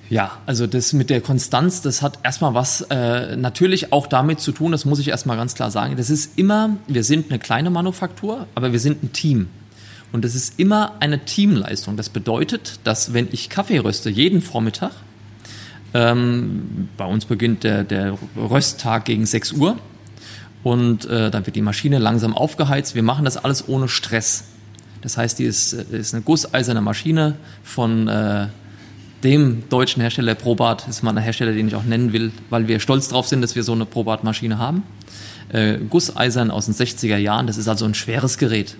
Ja, 0.10 0.38
also 0.46 0.68
das 0.68 0.94
mit 0.94 1.10
der 1.10 1.20
Konstanz, 1.20 1.82
das 1.82 2.02
hat 2.02 2.20
erstmal 2.24 2.54
was 2.54 2.82
äh, 2.90 3.36
natürlich 3.36 3.92
auch 3.92 4.08
damit 4.08 4.40
zu 4.40 4.54
tun, 4.54 4.72
das 4.72 4.86
muss 4.86 5.00
ich 5.00 5.10
erstmal 5.10 5.36
ganz 5.36 5.54
klar 5.54 5.70
sagen. 5.70 5.98
Das 5.98 6.10
ist 6.10 6.38
immer, 6.38 6.78
wir 6.88 7.04
sind 7.04 7.30
eine 7.30 7.40
kleine 7.40 7.70
Manufaktur, 7.70 8.48
aber 8.56 8.72
wir 8.72 8.80
sind 8.80 9.04
ein 9.04 9.12
Team. 9.12 9.48
Und 10.14 10.24
das 10.24 10.36
ist 10.36 10.58
immer 10.58 10.94
eine 11.02 11.26
Teamleistung. 11.26 11.98
Das 11.98 12.10
bedeutet, 12.10 12.80
dass 12.86 13.14
wenn 13.14 13.28
ich 13.32 13.50
Kaffee 13.50 13.80
röste, 13.80 14.10
jeden 14.10 14.42
Vormittag, 14.42 14.92
ähm, 15.94 16.90
bei 16.98 17.06
uns 17.06 17.26
beginnt 17.26 17.64
der, 17.64 17.84
der 17.84 18.18
Rösttag 18.36 19.06
gegen 19.06 19.26
6 19.26 19.54
Uhr 19.54 19.78
und 20.64 21.06
äh, 21.06 21.32
dann 21.32 21.46
wird 21.46 21.56
die 21.56 21.62
Maschine 21.62 22.00
langsam 22.00 22.36
aufgeheizt. 22.36 22.96
Wir 22.96 23.04
machen 23.04 23.26
das 23.26 23.38
alles 23.38 23.68
ohne 23.68 23.88
Stress. 23.88 24.46
Das 25.02 25.18
heißt, 25.18 25.40
die 25.40 25.46
ist, 25.46 25.74
äh, 25.74 25.98
ist 25.98 26.14
eine 26.14 26.24
gusseiserne 26.24 26.82
Maschine 26.82 27.36
von 27.64 28.08
äh, 28.08 28.48
dem 29.24 29.64
deutschen 29.70 30.02
Hersteller 30.02 30.36
Probat. 30.36 30.82
Das 30.82 30.98
ist 30.98 31.04
mal 31.04 31.12
ein 31.12 31.24
Hersteller, 31.24 31.54
den 31.54 31.68
ich 31.68 31.76
auch 31.76 31.84
nennen 31.84 32.14
will, 32.14 32.32
weil 32.50 32.68
wir 32.68 32.80
stolz 32.80 33.08
drauf 33.08 33.28
sind, 33.28 33.42
dass 33.42 33.56
wir 33.56 33.64
so 33.64 33.72
eine 33.72 33.86
Probat-Maschine 33.86 34.58
haben. 34.58 34.84
Äh, 35.50 35.78
gusseisern 35.90 36.52
aus 36.52 36.66
den 36.66 36.76
60er 36.76 37.18
Jahren. 37.18 37.48
Das 37.48 37.58
ist 37.58 37.68
also 37.68 37.86
ein 37.86 37.94
schweres 37.94 38.38
Gerät 38.38 38.76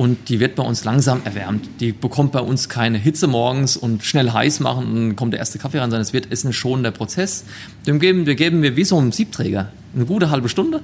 und 0.00 0.30
die 0.30 0.40
wird 0.40 0.54
bei 0.54 0.62
uns 0.62 0.84
langsam 0.84 1.20
erwärmt. 1.24 1.68
Die 1.78 1.92
bekommt 1.92 2.32
bei 2.32 2.40
uns 2.40 2.70
keine 2.70 2.96
Hitze 2.96 3.26
morgens 3.26 3.76
und 3.76 4.02
schnell 4.02 4.30
heiß 4.30 4.60
machen 4.60 4.86
und 4.86 4.94
dann 4.94 5.16
kommt 5.16 5.34
der 5.34 5.40
erste 5.40 5.58
Kaffee 5.58 5.78
rein, 5.78 5.90
sondern 5.90 6.00
es 6.00 6.14
wird, 6.14 6.24
ist 6.24 6.42
ein 6.44 6.54
schonender 6.54 6.90
Prozess. 6.90 7.44
Dem 7.86 8.00
geben, 8.00 8.24
wir 8.24 8.34
geben 8.34 8.62
wir 8.62 8.76
wie 8.76 8.84
so 8.84 8.96
einem 8.96 9.12
Siebträger 9.12 9.68
eine 9.94 10.06
gute 10.06 10.30
halbe 10.30 10.48
Stunde. 10.48 10.80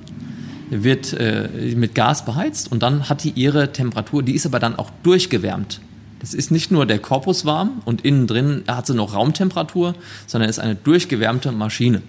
Wird 0.68 1.14
äh, 1.14 1.48
mit 1.76 1.94
Gas 1.94 2.26
beheizt 2.26 2.70
und 2.70 2.82
dann 2.82 3.08
hat 3.08 3.24
die 3.24 3.30
ihre 3.30 3.72
Temperatur, 3.72 4.22
die 4.22 4.34
ist 4.34 4.44
aber 4.44 4.58
dann 4.58 4.76
auch 4.76 4.90
durchgewärmt. 5.02 5.80
Das 6.20 6.34
ist 6.34 6.50
nicht 6.50 6.70
nur 6.70 6.84
der 6.84 6.98
Korpus 6.98 7.46
warm 7.46 7.80
und 7.86 8.04
innen 8.04 8.26
drin 8.26 8.64
hat 8.68 8.86
sie 8.86 8.92
noch 8.92 9.14
Raumtemperatur, 9.14 9.94
sondern 10.26 10.50
ist 10.50 10.58
eine 10.58 10.74
durchgewärmte 10.74 11.52
Maschine. 11.52 12.02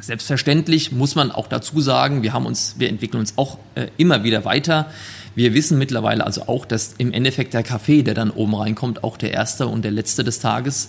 Selbstverständlich 0.00 0.90
muss 0.90 1.14
man 1.14 1.30
auch 1.30 1.46
dazu 1.46 1.80
sagen, 1.80 2.22
wir 2.22 2.32
haben 2.32 2.46
uns, 2.46 2.74
wir 2.78 2.88
entwickeln 2.88 3.20
uns 3.20 3.34
auch 3.36 3.58
äh, 3.76 3.86
immer 3.96 4.24
wieder 4.24 4.44
weiter. 4.44 4.90
Wir 5.36 5.52
wissen 5.52 5.76
mittlerweile 5.76 6.24
also 6.24 6.48
auch, 6.48 6.64
dass 6.64 6.94
im 6.96 7.12
Endeffekt 7.12 7.52
der 7.52 7.62
Kaffee, 7.62 8.02
der 8.02 8.14
dann 8.14 8.30
oben 8.30 8.54
reinkommt, 8.54 9.04
auch 9.04 9.18
der 9.18 9.32
erste 9.32 9.66
und 9.66 9.84
der 9.84 9.92
letzte 9.92 10.24
des 10.24 10.40
Tages, 10.40 10.88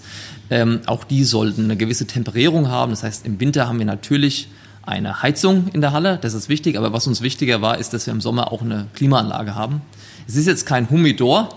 ähm, 0.50 0.80
auch 0.86 1.04
die 1.04 1.26
sollten 1.26 1.66
eine 1.66 1.76
gewisse 1.76 2.08
Temperierung 2.08 2.70
haben. 2.70 2.92
Das 2.92 3.04
heißt, 3.04 3.26
im 3.26 3.42
Winter 3.42 3.68
haben 3.68 3.78
wir 3.78 3.86
natürlich 3.86 4.48
eine 4.84 5.22
Heizung 5.22 5.68
in 5.74 5.82
der 5.82 5.92
Halle, 5.92 6.18
das 6.22 6.34
ist 6.34 6.48
wichtig, 6.48 6.78
aber 6.78 6.94
was 6.94 7.08
uns 7.08 7.22
wichtiger 7.22 7.62
war, 7.62 7.78
ist, 7.78 7.94
dass 7.94 8.08
wir 8.08 8.14
im 8.14 8.22
Sommer 8.22 8.54
auch 8.54 8.62
eine 8.62 8.88
Klimaanlage 8.96 9.54
haben. 9.54 9.82
Es 10.30 10.38
ist 10.38 10.48
jetzt 10.48 10.66
kein 10.66 10.90
Humidor, 10.90 11.50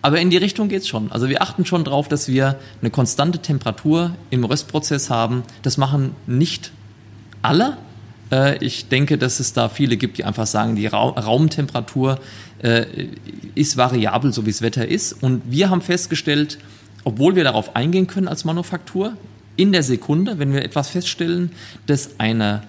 aber 0.00 0.20
in 0.20 0.30
die 0.30 0.36
Richtung 0.36 0.68
geht's 0.68 0.86
schon. 0.86 1.10
Also 1.10 1.28
wir 1.28 1.42
achten 1.42 1.66
schon 1.66 1.82
darauf, 1.82 2.06
dass 2.06 2.28
wir 2.28 2.60
eine 2.80 2.90
konstante 2.90 3.40
Temperatur 3.40 4.12
im 4.30 4.44
Röstprozess 4.44 5.10
haben. 5.10 5.42
Das 5.62 5.78
machen 5.78 6.14
nicht 6.28 6.70
alle, 7.42 7.76
ich 8.60 8.88
denke, 8.88 9.18
dass 9.18 9.40
es 9.40 9.52
da 9.52 9.68
viele 9.68 9.96
gibt, 9.96 10.18
die 10.18 10.24
einfach 10.24 10.46
sagen, 10.46 10.76
die 10.76 10.86
Raumtemperatur 10.86 12.20
äh, 12.62 12.86
ist 13.54 13.76
variabel, 13.76 14.32
so 14.32 14.46
wie 14.46 14.50
das 14.50 14.62
Wetter 14.62 14.86
ist. 14.86 15.12
Und 15.22 15.42
wir 15.50 15.70
haben 15.70 15.80
festgestellt, 15.80 16.58
obwohl 17.04 17.34
wir 17.34 17.44
darauf 17.44 17.74
eingehen 17.74 18.06
können 18.06 18.28
als 18.28 18.44
Manufaktur, 18.44 19.14
in 19.56 19.72
der 19.72 19.82
Sekunde, 19.82 20.38
wenn 20.38 20.52
wir 20.52 20.64
etwas 20.64 20.88
feststellen, 20.88 21.50
dass 21.86 22.10
eine 22.18 22.62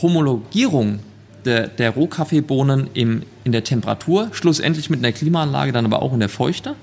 Homologierung 0.00 1.00
der, 1.44 1.68
der 1.68 1.90
Rohkaffeebohnen 1.90 2.88
im, 2.94 3.22
in 3.44 3.52
der 3.52 3.64
Temperatur, 3.64 4.28
schlussendlich 4.32 4.88
mit 4.88 5.00
einer 5.00 5.12
Klimaanlage, 5.12 5.72
dann 5.72 5.84
aber 5.84 6.00
auch 6.00 6.12
in 6.12 6.20
der 6.20 6.28
Feuchte, 6.28 6.74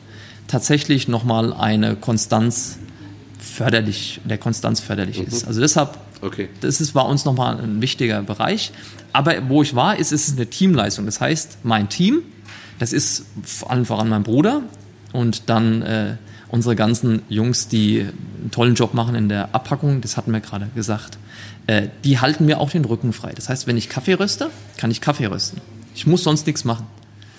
tatsächlich 0.48 1.08
nochmal 1.08 1.54
eine 1.54 1.96
Konstanz 1.96 2.80
förderlich, 3.39 4.22
der 4.25 4.38
Konstanz 4.38 4.80
förderlich 4.80 5.20
mhm. 5.20 5.27
ist. 5.27 5.48
Also 5.48 5.62
deshalb 5.62 5.98
Okay. 6.22 6.50
Das 6.62 6.81
ist, 6.81 6.95
war 6.95 7.07
uns 7.07 7.25
nochmal 7.25 7.60
ein 7.60 7.81
wichtiger 7.81 8.22
Bereich. 8.24 8.72
Aber 9.13 9.50
wo 9.50 9.62
ich 9.62 9.75
war, 9.75 9.98
ist 9.98 10.12
es 10.12 10.34
eine 10.34 10.48
Teamleistung. 10.48 11.05
Das 11.05 11.22
heißt, 11.22 11.60
mein 11.63 11.89
Team, 11.89 12.24
das 12.79 12.93
ist 12.93 13.25
vor 13.43 13.72
allem 13.72 13.86
voran 13.86 14.10
mein 14.10 14.24
Bruder 14.24 14.62
und 15.13 15.50
dann 15.50 15.81
äh, 15.81 16.17
unsere 16.50 16.75
ganzen 16.75 17.22
Jungs, 17.29 17.67
die 17.67 18.01
einen 18.01 18.51
tollen 18.51 18.75
Job 18.75 18.93
machen 18.93 19.15
in 19.15 19.29
der 19.29 19.55
Abpackung, 19.55 20.01
das 20.01 20.17
hatten 20.17 20.31
wir 20.31 20.41
gerade 20.41 20.69
gesagt, 20.75 21.17
äh, 21.67 21.88
die 22.03 22.19
halten 22.19 22.45
mir 22.45 22.60
auch 22.60 22.69
den 22.69 22.86
Rücken 22.86 23.13
frei. 23.13 23.31
Das 23.34 23.50
heißt, 23.50 23.67
wenn 23.67 23.77
ich 23.77 23.89
Kaffee 23.89 24.13
röste, 24.13 24.50
kann 24.77 24.91
ich 24.91 25.01
Kaffee 25.01 25.25
rösten. 25.27 25.62
Ich 25.95 26.05
muss 26.05 26.24
sonst 26.24 26.45
nichts 26.45 26.65
machen. 26.65 26.86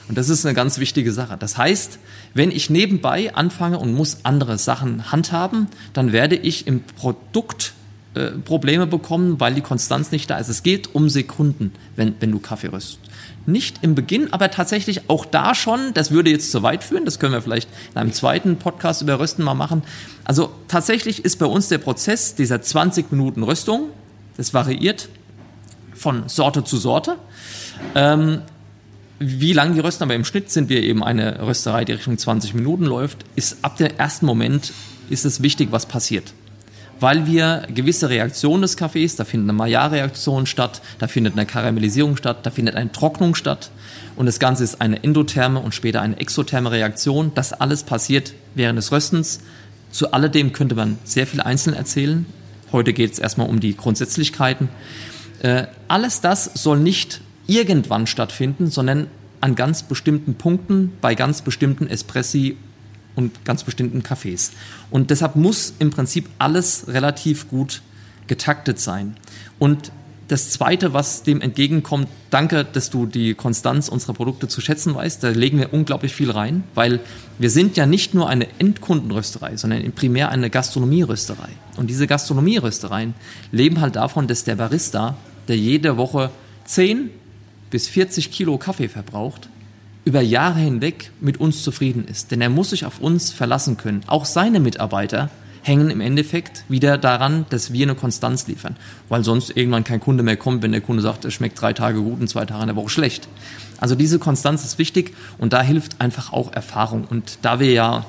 Und 0.09 0.17
das 0.17 0.29
ist 0.29 0.47
eine 0.47 0.55
ganz 0.55 0.79
wichtige 0.79 1.13
Sache. 1.13 1.37
Das 1.39 1.59
heißt, 1.59 1.99
wenn 2.33 2.51
ich 2.51 2.71
nebenbei 2.71 3.35
anfange 3.35 3.79
und 3.79 3.93
muss 3.93 4.19
andere 4.23 4.57
Sachen 4.57 5.11
handhaben, 5.11 5.67
dann 5.93 6.13
werde 6.13 6.37
ich 6.37 6.67
im 6.67 6.83
Produkt 6.83 7.73
äh, 8.17 8.31
Probleme 8.31 8.87
bekommen, 8.87 9.39
weil 9.41 9.55
die 9.55 9.61
Konstanz 9.61 10.11
nicht 10.11 10.31
da 10.31 10.39
ist. 10.39 10.49
Es 10.49 10.63
geht 10.63 10.95
um 10.95 11.11
Sekunden, 11.11 11.73
wenn, 11.97 12.15
wenn 12.21 12.33
du 12.33 12.39
Kaffee 12.39 12.69
röstest. 12.69 12.99
Nicht 13.45 13.83
im 13.83 13.95
Beginn, 13.95 14.33
aber 14.33 14.51
tatsächlich 14.51 15.09
auch 15.09 15.25
da 15.25 15.55
schon, 15.55 15.93
das 15.95 16.11
würde 16.11 16.31
jetzt 16.31 16.51
zu 16.51 16.63
weit 16.63 16.83
führen, 16.83 17.05
das 17.05 17.19
können 17.19 17.33
wir 17.33 17.43
vielleicht 17.43 17.69
in 17.93 18.01
einem 18.01 18.13
zweiten 18.13 18.57
Podcast 18.57 19.03
über 19.03 19.21
Rösten 19.21 19.45
mal 19.45 19.55
machen. 19.55 19.83
Also 20.25 20.51
tatsächlich 20.67 21.25
ist 21.25 21.39
bei 21.39 21.47
uns 21.47 21.69
der 21.69 21.79
Prozess 21.79 22.35
dieser 22.35 22.63
20 22.63 23.13
Minuten 23.13 23.43
Röstung, 23.43 23.91
das 24.37 24.55
variiert 24.55 25.09
von 25.95 26.29
Sorte 26.29 26.65
zu 26.65 26.77
Sorte. 26.79 27.17
Ähm, 27.95 28.41
wie 29.19 29.53
lange 29.53 29.75
die 29.75 29.81
rösten, 29.81 30.05
aber 30.05 30.15
im 30.15 30.25
Schnitt 30.25 30.51
sind 30.51 30.69
wir 30.69 30.83
eben 30.83 31.05
eine 31.05 31.47
Rösterei, 31.47 31.85
die 31.85 31.93
Richtung 31.93 32.19
20 32.19 32.55
Minuten 32.55 32.85
läuft, 32.85 33.25
ist 33.37 33.59
ab 33.63 33.77
dem 33.77 33.89
ersten 33.97 34.27
Moment 34.27 34.73
ist 35.09 35.25
es 35.25 35.43
wichtig, 35.43 35.69
was 35.71 35.87
passiert 35.87 36.33
weil 37.01 37.27
wir 37.27 37.67
gewisse 37.73 38.09
Reaktionen 38.09 38.63
des 38.63 38.77
Kaffees, 38.77 39.17
da 39.17 39.25
findet 39.25 39.51
eine 39.51 39.59
Maillard-Reaktion 39.59 40.47
statt, 40.47 40.81
da 40.99 41.09
findet 41.09 41.35
eine 41.35 41.47
Karamellisierung 41.47 42.17
statt, 42.17 42.39
da 42.45 42.51
findet 42.51 42.75
eine 42.75 42.91
Trocknung 42.93 43.35
statt 43.35 43.71
und 44.17 44.27
das 44.27 44.39
Ganze 44.39 44.65
ist 44.65 44.81
eine 44.81 45.03
endotherme 45.03 45.61
und 45.61 45.75
später 45.75 46.01
eine 46.01 46.19
exotherme 46.19 46.71
Reaktion. 46.71 47.33
Das 47.35 47.53
alles 47.53 47.83
passiert 47.83 48.33
während 48.55 48.79
des 48.79 48.93
Röstens. 48.93 49.41
Zu 49.91 50.13
alledem 50.13 50.53
könnte 50.53 50.75
man 50.75 50.99
sehr 51.05 51.27
viel 51.27 51.41
einzeln 51.41 51.75
erzählen. 51.75 52.27
Heute 52.73 52.93
geht 52.93 53.13
es 53.13 53.19
erstmal 53.19 53.49
um 53.49 53.61
die 53.61 53.77
Grundsätzlichkeiten. 53.77 54.69
Äh, 55.43 55.67
alles 55.89 56.21
das 56.21 56.51
soll 56.55 56.79
nicht 56.79 57.21
irgendwann 57.47 58.07
stattfinden, 58.07 58.71
sondern 58.71 59.07
an 59.41 59.55
ganz 59.55 59.83
bestimmten 59.83 60.35
Punkten 60.35 60.93
bei 61.01 61.15
ganz 61.15 61.43
bestimmten 61.43 61.87
Espressi 61.87 62.57
und 63.17 63.45
ganz 63.45 63.65
bestimmten 63.65 64.03
Cafés. 64.03 64.53
Und 64.91 65.11
deshalb 65.11 65.35
muss 65.35 65.75
im 65.81 65.91
Prinzip 65.91 66.29
alles 66.39 66.87
relativ 66.87 67.49
gut 67.49 67.83
getaktet 68.29 68.79
sein. 68.79 69.17
Und 69.59 69.91
das 70.29 70.51
Zweite, 70.51 70.93
was 70.93 71.23
dem 71.23 71.41
entgegenkommt, 71.41 72.09
danke, 72.31 72.65
dass 72.65 72.91
du 72.91 73.07
die 73.07 73.35
Konstanz 73.35 73.89
unserer 73.89 74.13
Produkte 74.13 74.49
zu 74.49 74.61
schätzen 74.61 74.95
weißt. 74.95 75.23
Da 75.23 75.29
legen 75.29 75.59
wir 75.59 75.73
unglaublich 75.73 76.15
viel 76.15 76.31
rein, 76.31 76.65
weil 76.75 77.01
wir 77.39 77.51
sind 77.51 77.77
ja 77.77 77.87
nicht 77.87 78.15
nur 78.15 78.29
eine 78.29 78.49
Endkundenrösterei, 78.59 79.57
sondern 79.57 79.91
primär 79.93 80.31
eine 80.31 80.51
Gastronomierösterei. 80.51 81.51
Und 81.77 81.89
diese 81.91 82.07
Gastronomieröstereien 82.07 83.15
leben 83.53 83.81
halt 83.81 83.97
davon, 83.97 84.27
dass 84.27 84.45
der 84.45 84.57
Barista, 84.57 85.17
der 85.47 85.57
jede 85.57 85.97
Woche 85.97 86.31
10 86.65 87.11
bis 87.71 87.87
40 87.87 88.33
Kilo 88.33 88.59
Kaffee 88.59 88.89
verbraucht, 88.89 89.49
über 90.07 90.23
Jahre 90.23 90.61
hinweg 90.61 91.11
mit 91.21 91.39
uns 91.41 91.63
zufrieden 91.65 92.07
ist. 92.07 92.31
Denn 92.31 92.41
er 92.41 92.49
muss 92.49 92.71
sich 92.71 92.87
auf 92.87 93.01
uns 93.01 93.33
verlassen 93.33 93.77
können. 93.77 94.03
Auch 94.07 94.25
seine 94.25 94.61
Mitarbeiter 94.61 95.31
hängen 95.63 95.91
im 95.91 96.01
Endeffekt 96.01 96.63
wieder 96.69 96.97
daran, 96.97 97.45
dass 97.51 97.73
wir 97.73 97.85
eine 97.85 97.97
Konstanz 97.97 98.47
liefern. 98.47 98.77
Weil 99.09 99.25
sonst 99.25 99.57
irgendwann 99.57 99.83
kein 99.83 99.99
Kunde 99.99 100.23
mehr 100.23 100.37
kommt, 100.37 100.63
wenn 100.63 100.71
der 100.71 100.81
Kunde 100.81 101.03
sagt, 101.03 101.25
es 101.25 101.35
schmeckt 101.35 101.61
drei 101.61 101.73
Tage 101.73 102.01
gut 102.01 102.21
und 102.21 102.29
zwei 102.29 102.47
Tage 102.47 102.63
in 102.63 102.69
der 102.69 102.77
Woche 102.77 102.89
schlecht. 102.89 103.27
Also 103.79 103.97
diese 103.97 104.21
Konstanz 104.21 104.65
ist 104.65 104.79
wichtig 104.79 105.13
und 105.39 105.53
da 105.53 105.61
hilft 105.61 106.01
einfach 106.01 106.33
auch 106.33 106.53
Erfahrung. 106.53 107.05
Und 107.05 107.41
da 107.43 107.59
wir 107.59 107.73
ja 107.73 108.07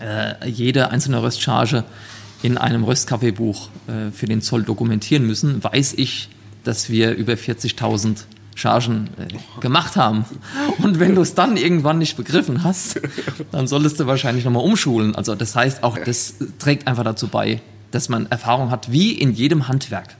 äh, 0.00 0.48
jede 0.48 0.90
einzelne 0.90 1.22
Röstcharge 1.22 1.84
in 2.42 2.58
einem 2.58 2.82
Röstkaffeebuch 2.82 3.68
äh, 3.86 4.10
für 4.10 4.26
den 4.26 4.42
Zoll 4.42 4.64
dokumentieren 4.64 5.24
müssen, 5.28 5.62
weiß 5.62 5.94
ich, 5.96 6.28
dass 6.64 6.90
wir 6.90 7.12
über 7.12 7.34
40.000 7.34 8.24
Chargen 8.54 9.10
äh, 9.18 9.60
gemacht 9.60 9.96
haben. 9.96 10.24
Und 10.78 11.00
wenn 11.00 11.14
du 11.14 11.22
es 11.22 11.34
dann 11.34 11.56
irgendwann 11.56 11.98
nicht 11.98 12.16
begriffen 12.16 12.62
hast, 12.62 13.00
dann 13.52 13.66
solltest 13.66 14.00
du 14.00 14.06
wahrscheinlich 14.06 14.44
nochmal 14.44 14.64
umschulen. 14.64 15.14
Also 15.14 15.34
das 15.34 15.56
heißt, 15.56 15.82
auch 15.82 15.98
das 15.98 16.34
trägt 16.58 16.86
einfach 16.86 17.04
dazu 17.04 17.28
bei, 17.28 17.60
dass 17.90 18.08
man 18.08 18.26
Erfahrung 18.26 18.70
hat, 18.70 18.90
wie 18.90 19.12
in 19.12 19.32
jedem 19.32 19.68
Handwerk. 19.68 20.16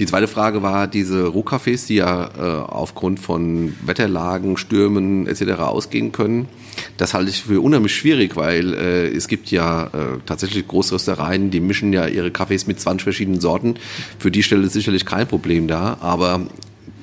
Die 0.00 0.06
zweite 0.06 0.28
Frage 0.28 0.62
war 0.62 0.86
diese 0.86 1.26
Rohkaffees, 1.26 1.84
die 1.84 1.96
ja 1.96 2.30
äh, 2.38 2.40
aufgrund 2.40 3.20
von 3.20 3.76
Wetterlagen, 3.84 4.56
Stürmen 4.56 5.26
etc. 5.26 5.60
ausgehen 5.60 6.10
können. 6.10 6.48
Das 6.96 7.12
halte 7.12 7.28
ich 7.28 7.42
für 7.42 7.60
unheimlich 7.60 7.94
schwierig, 7.94 8.34
weil 8.34 8.72
äh, 8.72 9.08
es 9.08 9.28
gibt 9.28 9.50
ja 9.50 9.88
äh, 9.88 9.88
tatsächlich 10.24 10.66
Großröstereien, 10.66 11.50
die 11.50 11.60
mischen 11.60 11.92
ja 11.92 12.06
ihre 12.06 12.30
Kaffees 12.30 12.66
mit 12.66 12.80
20 12.80 13.02
verschiedenen 13.02 13.42
Sorten. 13.42 13.74
Für 14.18 14.30
die 14.30 14.42
Stelle 14.42 14.64
ist 14.66 14.72
sicherlich 14.72 15.04
kein 15.04 15.26
Problem 15.26 15.68
da, 15.68 15.98
aber 16.00 16.46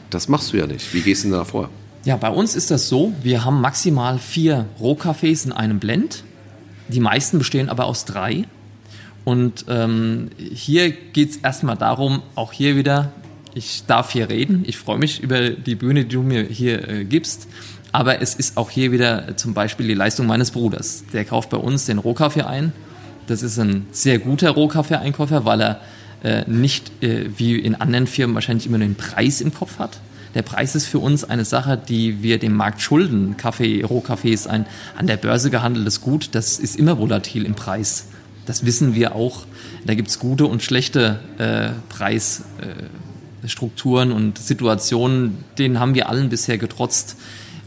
das 0.10 0.28
machst 0.28 0.54
du 0.54 0.58
ja 0.58 0.66
nicht. 0.66 0.92
Wie 0.96 1.02
gehst 1.02 1.24
du 1.24 1.28
denn 1.28 1.38
da 1.38 1.46
vor? 1.46 1.70
Ja, 2.04 2.18
bei 2.18 2.30
uns 2.30 2.56
ist 2.56 2.72
das 2.72 2.90
so, 2.90 3.14
wir 3.22 3.46
haben 3.46 3.62
maximal 3.62 4.18
vier 4.18 4.66
Rohkaffees 4.80 5.46
in 5.46 5.52
einem 5.52 5.78
Blend. 5.78 6.24
Die 6.88 7.00
meisten 7.00 7.38
bestehen 7.38 7.70
aber 7.70 7.86
aus 7.86 8.06
drei. 8.06 8.46
Und 9.28 9.66
ähm, 9.68 10.30
hier 10.38 10.90
geht 10.90 11.32
es 11.32 11.36
erstmal 11.36 11.76
darum, 11.76 12.22
auch 12.36 12.54
hier 12.54 12.78
wieder, 12.78 13.12
ich 13.56 13.84
darf 13.86 14.12
hier 14.12 14.30
reden. 14.30 14.64
Ich 14.66 14.78
freue 14.78 14.98
mich 14.98 15.20
über 15.22 15.50
die 15.50 15.76
Bühne, 15.76 16.06
die 16.06 16.16
du 16.16 16.24
mir 16.24 16.44
hier 16.44 16.88
äh, 16.88 17.04
gibst. 17.04 17.50
Aber 17.92 18.22
es 18.22 18.36
ist 18.36 18.56
auch 18.56 18.70
hier 18.70 18.94
wieder 18.94 19.36
zum 19.36 19.54
Beispiel 19.54 19.86
die 19.86 19.96
Leistung 19.96 20.28
meines 20.28 20.52
Bruders. 20.52 21.04
Der 21.12 21.26
kauft 21.26 21.50
bei 21.50 21.58
uns 21.58 21.88
den 21.88 21.98
Rohkaffee 21.98 22.44
ein. 22.44 22.72
Das 23.28 23.44
ist 23.44 23.60
ein 23.60 23.88
sehr 23.92 24.18
guter 24.20 24.52
Rohkaffee-Einkäufer, 24.52 25.44
weil 25.44 25.62
er 25.62 25.82
äh, 26.24 26.50
nicht 26.50 27.04
äh, 27.04 27.26
wie 27.38 27.60
in 27.60 27.76
anderen 27.76 28.08
Firmen 28.08 28.34
wahrscheinlich 28.34 28.66
immer 28.66 28.80
den 28.80 28.96
Preis 28.96 29.42
im 29.42 29.54
Kopf 29.54 29.78
hat. 29.78 30.00
Der 30.36 30.44
Preis 30.44 30.74
ist 30.74 30.86
für 30.86 31.00
uns 31.00 31.26
eine 31.26 31.44
Sache, 31.44 31.78
die 31.78 32.24
wir 32.24 32.40
dem 32.40 32.54
Markt 32.54 32.82
schulden. 32.82 33.36
Kaffee, 33.36 33.84
Rohkaffee 33.84 34.32
ist 34.32 34.48
ein 34.48 34.66
an 34.96 35.06
der 35.06 35.18
Börse 35.18 35.50
gehandeltes 35.50 36.00
Gut. 36.00 36.30
Das 36.32 36.60
ist 36.60 36.78
immer 36.78 36.98
volatil 36.98 37.44
im 37.44 37.56
Preis. 37.56 38.08
Das 38.48 38.66
wissen 38.66 38.96
wir 38.96 39.14
auch. 39.14 39.46
Da 39.86 39.94
gibt 39.94 40.08
es 40.08 40.18
gute 40.18 40.48
und 40.48 40.64
schlechte 40.64 41.20
äh, 41.38 41.70
Preisstrukturen 41.90 44.12
äh, 44.12 44.14
und 44.14 44.40
Situationen. 44.40 45.44
Denen 45.60 45.80
haben 45.80 45.94
wir 45.94 46.10
allen 46.10 46.30
bisher 46.30 46.58
getrotzt. 46.58 47.18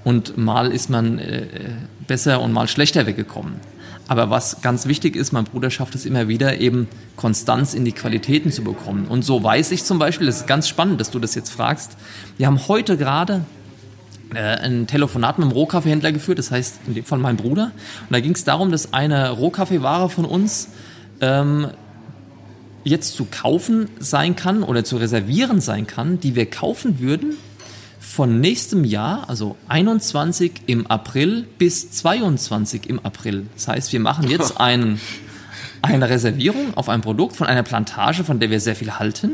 Und 0.03 0.39
mal 0.39 0.73
ist 0.73 0.91
man 0.91 1.19
äh, 1.19 1.47
besser 2.09 2.41
und 2.41 2.53
mal 2.53 2.67
schlechter 2.67 3.07
weggekommen. 3.07 3.55
Aber 4.09 4.31
was 4.31 4.63
ganz 4.63 4.87
wichtig 4.87 5.15
ist, 5.15 5.33
mein 5.33 5.45
Bruder 5.45 5.71
schafft 5.71 5.95
es 5.95 6.05
immer 6.05 6.27
wieder, 6.27 6.59
eben 6.59 6.89
Konstanz 7.15 7.75
in 7.75 7.85
die 7.85 7.93
Qualitäten 7.93 8.51
zu 8.51 8.65
bekommen. 8.65 9.07
Und 9.07 9.23
so 9.23 9.45
weiß 9.45 9.71
ich 9.71 9.85
zum 9.85 10.01
Beispiel, 10.01 10.27
das 10.27 10.39
ist 10.39 10.49
ganz 10.49 10.67
spannend, 10.67 11.01
dass 11.01 11.13
du 11.13 11.21
das 11.21 11.37
jetzt 11.37 11.51
fragst. 11.51 11.93
Wir 12.37 12.49
haben 12.49 12.67
heute 12.67 12.97
gerade 12.97 13.45
ein 14.39 14.87
Telefonat 14.87 15.39
mit 15.39 15.47
einem 15.47 15.53
Rohkaffeehändler 15.53 16.13
geführt, 16.13 16.39
das 16.39 16.51
heißt 16.51 16.81
in 16.87 16.95
dem 16.95 17.05
Fall 17.05 17.19
mein 17.19 17.37
Bruder. 17.37 17.73
Und 18.03 18.13
da 18.13 18.21
ging 18.21 18.33
es 18.33 18.45
darum, 18.45 18.71
dass 18.71 18.93
eine 18.93 19.31
Rohkaffeeware 19.31 20.09
von 20.09 20.25
uns 20.25 20.69
ähm, 21.21 21.69
jetzt 22.85 23.15
zu 23.15 23.27
kaufen 23.27 23.89
sein 23.99 24.37
kann 24.37 24.63
oder 24.63 24.85
zu 24.85 24.97
reservieren 24.97 25.61
sein 25.61 25.87
kann, 25.87 26.21
die 26.21 26.35
wir 26.35 26.47
kaufen 26.47 27.01
würden 27.01 27.35
von 27.99 28.41
nächstem 28.41 28.85
Jahr, 28.85 29.29
also 29.29 29.57
21 29.69 30.63
im 30.67 30.87
April 30.87 31.47
bis 31.59 31.91
22 31.91 32.89
im 32.89 32.99
April. 33.01 33.47
Das 33.55 33.69
heißt, 33.69 33.93
wir 33.93 34.01
machen 34.01 34.29
jetzt 34.29 34.59
einen, 34.61 35.01
eine 35.83 36.09
Reservierung 36.09 36.75
auf 36.75 36.89
ein 36.89 37.03
Produkt 37.03 37.37
von 37.37 37.47
einer 37.47 37.63
Plantage, 37.63 38.25
von 38.25 38.41
der 38.41 38.51
wir 38.51 38.61
sehr 38.61 38.75
viel 38.75 38.99
halten, 38.99 39.33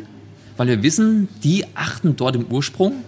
weil 0.57 0.67
wir 0.67 0.83
wissen, 0.83 1.29
die 1.45 1.65
achten 1.75 2.17
dort 2.17 2.35
im 2.35 2.47
Ursprung 2.47 3.05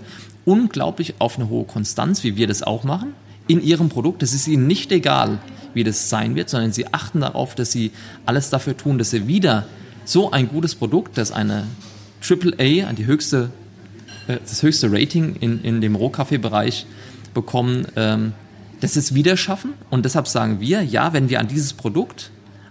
unglaublich 0.48 1.16
auf 1.18 1.36
eine 1.36 1.50
hohe 1.50 1.64
Konstanz, 1.64 2.24
wie 2.24 2.36
wir 2.36 2.46
das 2.46 2.62
auch 2.62 2.82
machen, 2.82 3.12
in 3.48 3.62
ihrem 3.62 3.90
Produkt. 3.90 4.22
Es 4.22 4.32
ist 4.32 4.48
ihnen 4.48 4.66
nicht 4.66 4.90
egal, 4.90 5.38
wie 5.74 5.84
das 5.84 6.08
sein 6.08 6.36
wird, 6.36 6.48
sondern 6.48 6.72
sie 6.72 6.86
achten 6.90 7.20
darauf, 7.20 7.54
dass 7.54 7.70
sie 7.70 7.92
alles 8.24 8.48
dafür 8.48 8.74
tun, 8.74 8.96
dass 8.96 9.10
sie 9.10 9.26
wieder 9.26 9.66
so 10.06 10.30
ein 10.30 10.48
gutes 10.48 10.74
Produkt, 10.74 11.18
das 11.18 11.32
eine 11.32 11.64
AAA, 12.26 12.90
die 12.94 13.04
höchste, 13.04 13.50
äh, 14.26 14.38
das 14.42 14.62
höchste 14.62 14.90
Rating 14.90 15.36
in, 15.36 15.62
in 15.62 15.82
dem 15.82 15.94
Rohkaffeebereich 15.94 16.86
bekommen, 17.34 17.86
ähm, 17.94 18.32
dass 18.80 18.94
sie 18.94 19.00
es 19.00 19.14
wieder 19.14 19.36
schaffen. 19.36 19.74
Und 19.90 20.06
deshalb 20.06 20.28
sagen 20.28 20.60
wir, 20.60 20.82
ja, 20.82 21.12
wenn 21.12 21.28
wir 21.28 21.40
an 21.40 21.48
dieses 21.48 21.74
Produkt 21.74 22.30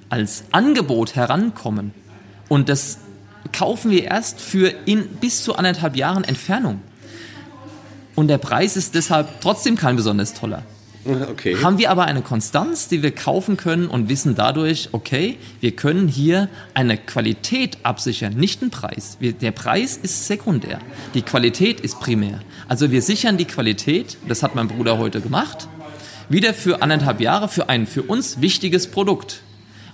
als 0.09 0.45
Angebot 0.51 1.15
herankommen 1.15 1.91
und 2.49 2.69
das 2.69 2.97
kaufen 3.53 3.91
wir 3.91 4.05
erst 4.05 4.41
für 4.41 4.73
in 4.85 5.07
bis 5.21 5.43
zu 5.43 5.55
anderthalb 5.55 5.95
Jahren 5.95 6.23
Entfernung, 6.23 6.81
und 8.17 8.29
der 8.29 8.39
Preis 8.39 8.75
ist 8.75 8.95
deshalb 8.95 9.41
trotzdem 9.41 9.75
kein 9.75 9.95
besonders 9.95 10.33
toller. 10.33 10.63
Okay. 11.29 11.55
Haben 11.63 11.77
wir 11.77 11.89
aber 11.89 12.03
eine 12.03 12.21
Konstanz, 12.21 12.89
die 12.89 13.01
wir 13.01 13.11
kaufen 13.11 13.55
können 13.55 13.87
und 13.87 14.09
wissen 14.09 14.35
dadurch, 14.35 14.89
okay, 14.91 15.37
wir 15.61 15.71
können 15.71 16.09
hier 16.09 16.49
eine 16.73 16.97
Qualität 16.97 17.77
absichern, 17.83 18.33
nicht 18.33 18.61
einen 18.61 18.71
Preis. 18.71 19.15
Wir, 19.21 19.31
der 19.31 19.51
Preis 19.51 19.95
ist 19.95 20.27
sekundär, 20.27 20.79
die 21.13 21.21
Qualität 21.21 21.79
ist 21.79 22.01
primär. 22.01 22.41
Also 22.67 22.91
wir 22.91 23.01
sichern 23.01 23.37
die 23.37 23.45
Qualität, 23.45 24.17
das 24.27 24.43
hat 24.43 24.53
mein 24.53 24.67
Bruder 24.67 24.97
heute 24.97 25.21
gemacht, 25.21 25.69
wieder 26.27 26.53
für 26.53 26.81
anderthalb 26.81 27.21
Jahre 27.21 27.47
für 27.47 27.69
ein 27.69 27.87
für 27.87 28.01
uns 28.01 28.41
wichtiges 28.41 28.87
Produkt. 28.87 29.43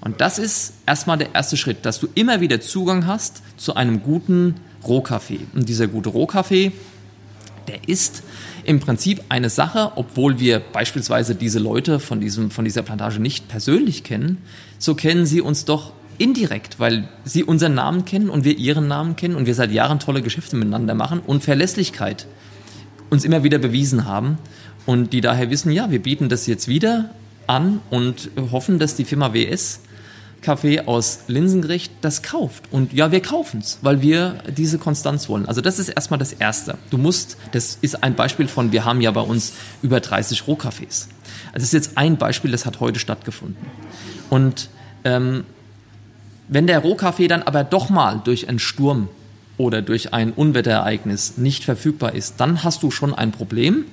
Und 0.02 0.20
das 0.20 0.40
ist 0.40 0.74
erstmal 0.88 1.20
der 1.20 1.36
erste 1.36 1.58
Schritt, 1.58 1.86
dass 1.86 2.00
du 2.00 2.08
immer 2.16 2.42
wieder 2.42 2.60
Zugang 2.60 3.06
hast 3.06 3.44
zu 3.58 3.76
einem 3.76 4.02
guten 4.02 4.56
Rohkaffee. 4.84 5.42
Und 5.54 5.70
dieser 5.70 5.88
gute 5.88 6.10
Rohkaffee, 6.10 6.72
der 7.68 7.88
ist 7.88 8.24
im 8.64 8.80
Prinzip 8.80 9.22
eine 9.30 9.50
Sache, 9.50 9.94
obwohl 9.96 10.40
wir 10.40 10.60
beispielsweise 10.60 11.36
diese 11.36 11.60
Leute 11.60 12.00
von, 12.00 12.20
diesem, 12.20 12.52
von 12.52 12.66
dieser 12.66 12.82
Plantage 12.82 13.20
nicht 13.20 13.48
persönlich 13.48 14.04
kennen, 14.04 14.40
so 14.80 14.96
kennen 14.96 15.26
sie 15.26 15.42
uns 15.42 15.66
doch 15.66 15.94
indirekt, 16.18 16.80
weil 16.80 17.10
sie 17.26 17.44
unseren 17.44 17.74
Namen 17.74 18.06
kennen 18.06 18.30
und 18.30 18.46
wir 18.46 18.58
ihren 18.58 18.88
Namen 18.88 19.16
kennen 19.16 19.36
und 19.36 19.46
wir 19.46 19.56
seit 19.56 19.72
Jahren 19.72 20.00
tolle 20.00 20.22
Geschäfte 20.22 20.56
miteinander 20.56 20.94
machen 20.94 21.20
und 21.20 21.44
Verlässlichkeit 21.44 22.28
uns 23.10 23.26
immer 23.26 23.44
wieder 23.44 23.58
bewiesen 23.58 24.06
haben 24.06 24.38
und 24.86 25.14
die 25.14 25.22
daher 25.22 25.50
wissen, 25.50 25.72
ja, 25.72 25.92
wir 25.92 26.02
bieten 26.02 26.30
das 26.30 26.48
jetzt 26.48 26.68
wieder 26.68 27.10
an 27.48 27.80
und 27.90 28.32
hoffen, 28.52 28.80
dass 28.80 28.96
die 28.96 29.06
Firma 29.06 29.34
WS 29.34 29.82
Kaffee 30.44 30.82
aus 30.82 31.22
Linsengericht 31.28 31.92
das 32.02 32.22
kauft. 32.22 32.72
Und 32.72 32.94
ja, 32.94 33.12
wir 33.12 33.22
kaufen 33.22 33.62
es, 33.62 33.80
weil 33.82 34.02
wir 34.02 34.36
diese 34.56 34.78
Konstanz 34.78 35.28
wollen. 35.30 35.48
Also 35.48 35.62
das 35.62 35.80
ist 35.80 35.90
erstmal 35.90 36.20
das 36.20 36.34
Erste. 36.34 36.78
Du 36.92 37.00
musst, 37.00 37.38
das 37.52 37.80
ist 37.82 38.04
ein 38.04 38.14
Beispiel 38.14 38.48
von, 38.48 38.72
wir 38.72 38.86
haben 38.86 39.02
ja 39.02 39.10
bei 39.10 39.22
uns 39.22 39.54
über 39.82 40.00
30 40.00 40.46
Rohkaffees. 40.46 41.10
Also 41.48 41.56
das 41.56 41.64
ist 41.64 41.74
jetzt 41.74 41.98
ein 41.98 42.18
Beispiel, 42.18 42.52
das 42.52 42.66
hat 42.68 42.80
heute 42.80 43.00
stattgefunden. 43.00 43.66
Und 44.30 44.70
ähm, 45.04 45.46
wenn 46.48 46.68
der 46.68 46.80
Rohkaffee 46.80 47.28
dann 47.28 47.42
aber 47.42 47.64
doch 47.64 47.90
mal 47.90 48.22
durch 48.24 48.50
einen 48.50 48.60
Sturm 48.60 49.10
oder 49.58 49.82
durch 49.82 50.14
ein 50.14 50.32
Unwetterereignis 50.32 51.38
nicht 51.38 51.64
verfügbar 51.64 52.14
ist, 52.14 52.36
dann 52.38 52.64
hast 52.64 52.84
du 52.84 52.92
schon 52.92 53.14
ein 53.14 53.32
Problem 53.32 53.86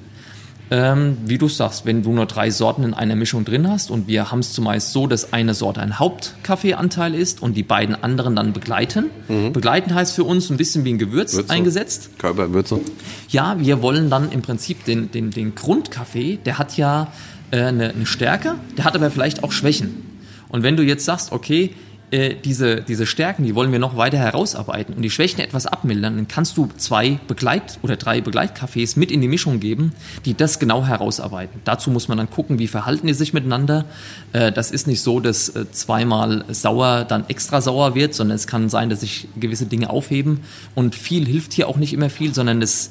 ähm, 0.70 1.18
wie 1.24 1.36
du 1.36 1.48
sagst, 1.48 1.84
wenn 1.84 2.02
du 2.02 2.12
nur 2.12 2.26
drei 2.26 2.50
Sorten 2.50 2.84
in 2.84 2.94
einer 2.94 3.16
Mischung 3.16 3.44
drin 3.44 3.68
hast 3.68 3.90
und 3.90 4.06
wir 4.06 4.30
haben 4.30 4.38
es 4.38 4.52
zumeist 4.52 4.92
so, 4.92 5.08
dass 5.08 5.32
eine 5.32 5.52
Sorte 5.54 5.80
ein 5.80 5.98
Hauptkaffeeanteil 5.98 7.14
ist 7.14 7.42
und 7.42 7.56
die 7.56 7.64
beiden 7.64 8.00
anderen 8.00 8.36
dann 8.36 8.52
begleiten. 8.52 9.06
Mhm. 9.28 9.52
Begleiten 9.52 9.94
heißt 9.94 10.14
für 10.14 10.24
uns 10.24 10.48
ein 10.48 10.56
bisschen 10.56 10.84
wie 10.84 10.92
ein 10.92 10.98
Gewürz 10.98 11.34
Würze. 11.34 11.50
eingesetzt. 11.50 12.10
Körperwürze. 12.18 12.80
Ja, 13.28 13.56
wir 13.58 13.82
wollen 13.82 14.10
dann 14.10 14.30
im 14.30 14.42
Prinzip 14.42 14.84
den, 14.84 15.10
den, 15.10 15.30
den 15.30 15.56
Grundkaffee, 15.56 16.38
der 16.44 16.58
hat 16.58 16.76
ja 16.76 17.08
äh, 17.50 17.62
eine, 17.62 17.90
eine 17.90 18.06
Stärke, 18.06 18.54
der 18.78 18.84
hat 18.84 18.94
aber 18.94 19.10
vielleicht 19.10 19.42
auch 19.42 19.50
Schwächen. 19.50 20.06
Und 20.48 20.62
wenn 20.62 20.76
du 20.76 20.84
jetzt 20.84 21.04
sagst, 21.04 21.32
okay, 21.32 21.74
äh, 22.10 22.34
diese, 22.34 22.82
diese 22.82 23.06
Stärken, 23.06 23.44
die 23.44 23.54
wollen 23.54 23.70
wir 23.72 23.78
noch 23.78 23.96
weiter 23.96 24.18
herausarbeiten 24.18 24.94
und 24.94 25.02
die 25.02 25.10
Schwächen 25.10 25.40
etwas 25.40 25.66
abmildern, 25.66 26.16
dann 26.16 26.28
kannst 26.28 26.56
du 26.56 26.68
zwei 26.76 27.20
Begleit- 27.28 27.78
oder 27.82 27.96
drei 27.96 28.20
Begleitkaffees 28.20 28.96
mit 28.96 29.10
in 29.10 29.20
die 29.20 29.28
Mischung 29.28 29.60
geben, 29.60 29.92
die 30.24 30.34
das 30.34 30.58
genau 30.58 30.84
herausarbeiten. 30.84 31.60
Dazu 31.64 31.90
muss 31.90 32.08
man 32.08 32.18
dann 32.18 32.28
gucken, 32.28 32.58
wie 32.58 32.66
verhalten 32.66 33.06
die 33.06 33.14
sich 33.14 33.32
miteinander. 33.32 33.84
Äh, 34.32 34.50
das 34.50 34.70
ist 34.70 34.86
nicht 34.86 35.02
so, 35.02 35.20
dass 35.20 35.50
äh, 35.50 35.70
zweimal 35.70 36.44
sauer 36.48 37.04
dann 37.04 37.28
extra 37.28 37.60
sauer 37.60 37.94
wird, 37.94 38.14
sondern 38.14 38.34
es 38.34 38.46
kann 38.46 38.68
sein, 38.68 38.90
dass 38.90 39.00
sich 39.00 39.28
gewisse 39.38 39.66
Dinge 39.66 39.90
aufheben 39.90 40.40
und 40.74 40.94
viel 40.94 41.26
hilft 41.26 41.52
hier 41.52 41.68
auch 41.68 41.76
nicht 41.76 41.92
immer 41.92 42.10
viel, 42.10 42.34
sondern 42.34 42.60
es, 42.60 42.90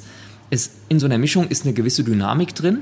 es 0.50 0.70
in 0.88 0.98
so 0.98 1.06
einer 1.06 1.18
Mischung 1.18 1.48
ist 1.48 1.64
eine 1.64 1.74
gewisse 1.74 2.04
Dynamik 2.04 2.54
drin 2.54 2.80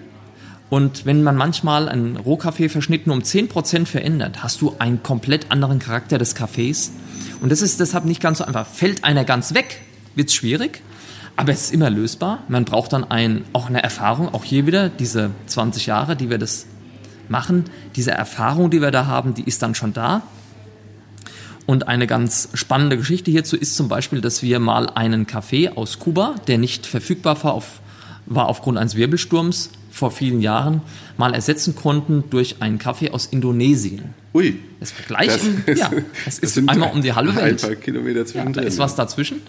und 0.71 1.07
wenn 1.07 1.23
man 1.23 1.37
manchmal 1.37 1.89
einen 1.89 2.17
Rohkaffee 2.17 2.69
verschnitten 2.69 3.11
um 3.11 3.21
10% 3.21 3.87
verändert, 3.87 4.43
hast 4.43 4.61
du 4.61 4.75
einen 4.79 5.03
komplett 5.03 5.51
anderen 5.51 5.79
Charakter 5.79 6.19
des 6.19 6.35
Kaffees. 6.35 6.93
Und 7.41 7.51
das 7.51 7.63
ist 7.63 7.81
deshalb 7.81 8.05
nicht 8.05 8.21
ganz 8.21 8.39
so 8.39 8.45
einfach. 8.45 8.67
Fällt 8.67 9.05
einer 9.05 9.25
ganz 9.25 9.55
weg, 9.55 9.81
wird 10.15 10.29
es 10.29 10.35
schwierig, 10.35 10.83
aber 11.37 11.53
es 11.53 11.63
ist 11.63 11.73
immer 11.73 11.89
lösbar. 11.89 12.43
Man 12.49 12.67
braucht 12.67 12.93
dann 12.93 13.05
ein, 13.05 13.45
auch 13.55 13.69
eine 13.69 13.83
Erfahrung, 13.83 14.35
auch 14.35 14.45
hier 14.45 14.67
wieder 14.67 14.91
diese 14.91 15.31
20 15.47 15.87
Jahre, 15.87 16.17
die 16.17 16.29
wir 16.29 16.39
das 16.39 16.67
machen. 17.29 17.65
Diese 17.97 18.11
Erfahrung, 18.11 18.71
die 18.71 18.83
wir 18.83 18.91
da 18.91 19.07
haben, 19.07 19.33
die 19.33 19.45
ist 19.45 19.63
dann 19.63 19.75
schon 19.75 19.95
da. 19.95 20.23
Und 21.65 21.89
eine 21.89 22.07
ganz 22.07 22.49
spannende 22.55 22.97
Geschichte 22.97 23.31
hierzu 23.31 23.57
ist 23.57 23.77
zum 23.77 23.89
Beispiel, 23.89 24.21
dass 24.21 24.43
wir 24.43 24.59
mal 24.59 24.89
einen 24.91 25.27
Kaffee 25.27 25.71
aus 25.71 25.99
Kuba, 25.99 26.35
der 26.47 26.59
nicht 26.59 26.87
verfügbar 26.87 27.43
war, 27.43 27.55
auf, 27.55 27.81
war 28.27 28.49
aufgrund 28.49 28.79
eines 28.79 28.97
Wirbelsturms, 28.97 29.71
vor 29.91 30.11
vielen 30.11 30.41
Jahren 30.41 30.83
mal 31.17 31.35
ersetzen 31.35 31.75
konnten 31.75 32.25
durch 32.31 32.61
einen 32.61 32.79
Kaffee 32.79 33.11
aus 33.11 33.27
Indonesien. 33.27 34.15
Ui. 34.35 34.59
Das 34.79 34.93
Vergleich, 34.93 35.27
das, 35.27 35.43
im, 35.43 35.77
ja, 35.77 35.91
das 36.25 36.39
ist 36.39 36.57
das 36.57 36.69
einmal 36.69 36.93
um 36.93 37.03
die 37.03 37.13
halbe 37.13 37.35
Welt. 37.35 37.65
Ein 37.65 37.71
paar 37.71 37.77
Kilometer 37.77 38.25
zwischendrin. 38.25 38.55
Ja, 38.55 38.61
da 38.61 38.67
ist 38.69 38.79
was 38.79 38.95
dazwischen. 38.95 39.43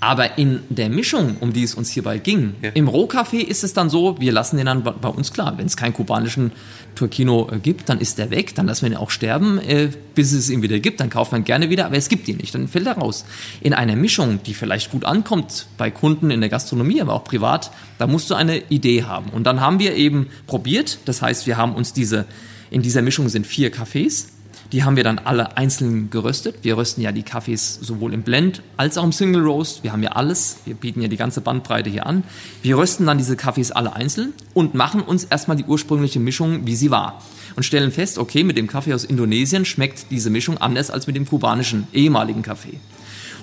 Aber 0.00 0.36
in 0.36 0.60
der 0.68 0.90
Mischung, 0.90 1.38
um 1.40 1.54
die 1.54 1.62
es 1.62 1.74
uns 1.74 1.88
hierbei 1.90 2.18
ging, 2.18 2.54
ja. 2.60 2.70
im 2.74 2.88
Rohkaffee 2.88 3.40
ist 3.40 3.64
es 3.64 3.72
dann 3.72 3.88
so, 3.88 4.20
wir 4.20 4.32
lassen 4.32 4.58
den 4.58 4.66
dann 4.66 4.82
bei 4.82 5.08
uns 5.08 5.32
klar. 5.32 5.56
Wenn 5.56 5.64
es 5.64 5.78
keinen 5.78 5.94
kubanischen 5.94 6.52
Turkino 6.94 7.48
äh, 7.50 7.58
gibt, 7.58 7.88
dann 7.88 8.00
ist 8.00 8.18
der 8.18 8.30
weg, 8.30 8.54
dann 8.54 8.66
lassen 8.66 8.82
wir 8.82 8.92
ihn 8.92 8.98
auch 8.98 9.10
sterben, 9.10 9.58
äh, 9.58 9.88
bis 10.14 10.32
es 10.32 10.50
ihn 10.50 10.60
wieder 10.60 10.78
gibt, 10.78 11.00
dann 11.00 11.08
kauft 11.08 11.32
man 11.32 11.44
gerne 11.44 11.70
wieder, 11.70 11.86
aber 11.86 11.96
es 11.96 12.10
gibt 12.10 12.28
ihn 12.28 12.36
nicht, 12.36 12.54
dann 12.54 12.68
fällt 12.68 12.86
er 12.86 12.98
raus. 12.98 13.24
In 13.62 13.72
einer 13.72 13.96
Mischung, 13.96 14.40
die 14.44 14.52
vielleicht 14.52 14.90
gut 14.90 15.06
ankommt 15.06 15.66
bei 15.78 15.90
Kunden 15.90 16.30
in 16.30 16.40
der 16.40 16.50
Gastronomie, 16.50 17.00
aber 17.00 17.14
auch 17.14 17.24
privat, 17.24 17.70
da 17.98 18.06
musst 18.06 18.28
du 18.30 18.34
eine 18.34 18.58
Idee 18.68 19.04
haben. 19.04 19.30
Und 19.30 19.44
dann 19.44 19.60
haben 19.60 19.78
wir 19.78 19.94
eben 19.94 20.26
probiert, 20.46 20.98
das 21.06 21.22
heißt, 21.22 21.46
wir 21.46 21.56
haben 21.56 21.74
uns 21.74 21.94
diese, 21.94 22.26
in 22.74 22.82
dieser 22.82 23.02
Mischung 23.02 23.28
sind 23.28 23.46
vier 23.46 23.70
Kaffees, 23.70 24.30
die 24.72 24.82
haben 24.82 24.96
wir 24.96 25.04
dann 25.04 25.20
alle 25.20 25.56
einzeln 25.56 26.10
geröstet. 26.10 26.56
Wir 26.62 26.76
rösten 26.76 27.02
ja 27.02 27.12
die 27.12 27.22
Kaffees 27.22 27.78
sowohl 27.80 28.12
im 28.12 28.22
Blend 28.22 28.62
als 28.76 28.98
auch 28.98 29.04
im 29.04 29.12
Single 29.12 29.42
Roast. 29.42 29.84
Wir 29.84 29.92
haben 29.92 30.02
ja 30.02 30.10
alles. 30.10 30.56
Wir 30.64 30.74
bieten 30.74 31.00
ja 31.00 31.06
die 31.06 31.16
ganze 31.16 31.40
Bandbreite 31.40 31.88
hier 31.88 32.04
an. 32.06 32.24
Wir 32.62 32.76
rösten 32.76 33.06
dann 33.06 33.16
diese 33.16 33.36
Kaffees 33.36 33.70
alle 33.70 33.94
einzeln 33.94 34.32
und 34.54 34.74
machen 34.74 35.02
uns 35.02 35.22
erstmal 35.22 35.56
die 35.56 35.62
ursprüngliche 35.62 36.18
Mischung, 36.18 36.66
wie 36.66 36.74
sie 36.74 36.90
war. 36.90 37.22
Und 37.54 37.62
stellen 37.62 37.92
fest, 37.92 38.18
okay, 38.18 38.42
mit 38.42 38.56
dem 38.56 38.66
Kaffee 38.66 38.92
aus 38.92 39.04
Indonesien 39.04 39.64
schmeckt 39.64 40.10
diese 40.10 40.30
Mischung 40.30 40.58
anders 40.58 40.90
als 40.90 41.06
mit 41.06 41.14
dem 41.14 41.28
kubanischen 41.28 41.86
ehemaligen 41.92 42.42
Kaffee. 42.42 42.80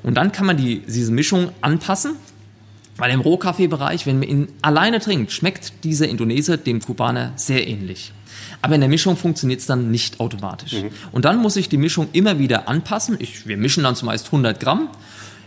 Und 0.04 0.16
dann 0.16 0.34
kann 0.34 0.46
man 0.46 0.58
die, 0.58 0.80
diese 0.80 1.14
Mischung 1.14 1.52
anpassen 1.62 2.18
weil 3.02 3.12
im 3.12 3.22
Rohkaffeebereich, 3.22 4.06
wenn 4.06 4.20
man 4.20 4.30
ihn 4.30 4.48
alleine 4.62 5.00
trinkt, 5.00 5.32
schmeckt 5.32 5.74
dieser 5.84 6.08
Indonesier 6.08 6.58
dem 6.58 6.80
Kubaner 6.82 7.34
sehr 7.36 7.68
ähnlich. 7.68 8.14
Aber 8.62 8.76
in 8.76 8.82
der 8.82 8.92
Mischung 8.92 9.18
funktioniert 9.18 9.60
es 9.60 9.66
dann 9.66 9.90
nicht 9.90 10.20
automatisch. 10.20 10.74
Mhm. 10.74 10.92
Und 11.12 11.26
dann 11.26 11.40
muss 11.40 11.56
ich 11.56 11.68
die 11.68 11.78
Mischung 11.78 12.10
immer 12.14 12.38
wieder 12.38 12.70
anpassen. 12.70 13.18
Ich, 13.18 13.48
wir 13.48 13.58
mischen 13.58 13.84
dann 13.84 13.96
zumeist 13.96 14.28
100 14.28 14.60
Gramm 14.60 14.88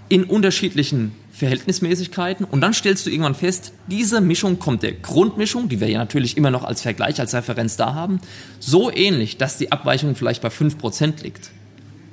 in 0.08 0.24
unterschiedlichen 0.24 1.12
Verhältnismäßigkeiten 1.30 2.44
und 2.44 2.60
dann 2.60 2.74
stellst 2.74 3.06
du 3.06 3.10
irgendwann 3.10 3.36
fest, 3.36 3.72
diese 3.86 4.20
Mischung 4.20 4.58
kommt 4.58 4.82
der 4.82 4.90
Grundmischung, 4.90 5.68
die 5.68 5.78
wir 5.80 5.88
ja 5.88 5.98
natürlich 5.98 6.36
immer 6.36 6.50
noch 6.50 6.64
als 6.64 6.82
Vergleich, 6.82 7.20
als 7.20 7.34
Referenz 7.34 7.76
da 7.76 7.94
haben, 7.94 8.18
so 8.58 8.90
ähnlich, 8.90 9.36
dass 9.36 9.58
die 9.58 9.70
Abweichung 9.70 10.16
vielleicht 10.16 10.42
bei 10.42 10.48
5% 10.48 11.22
liegt. 11.22 11.52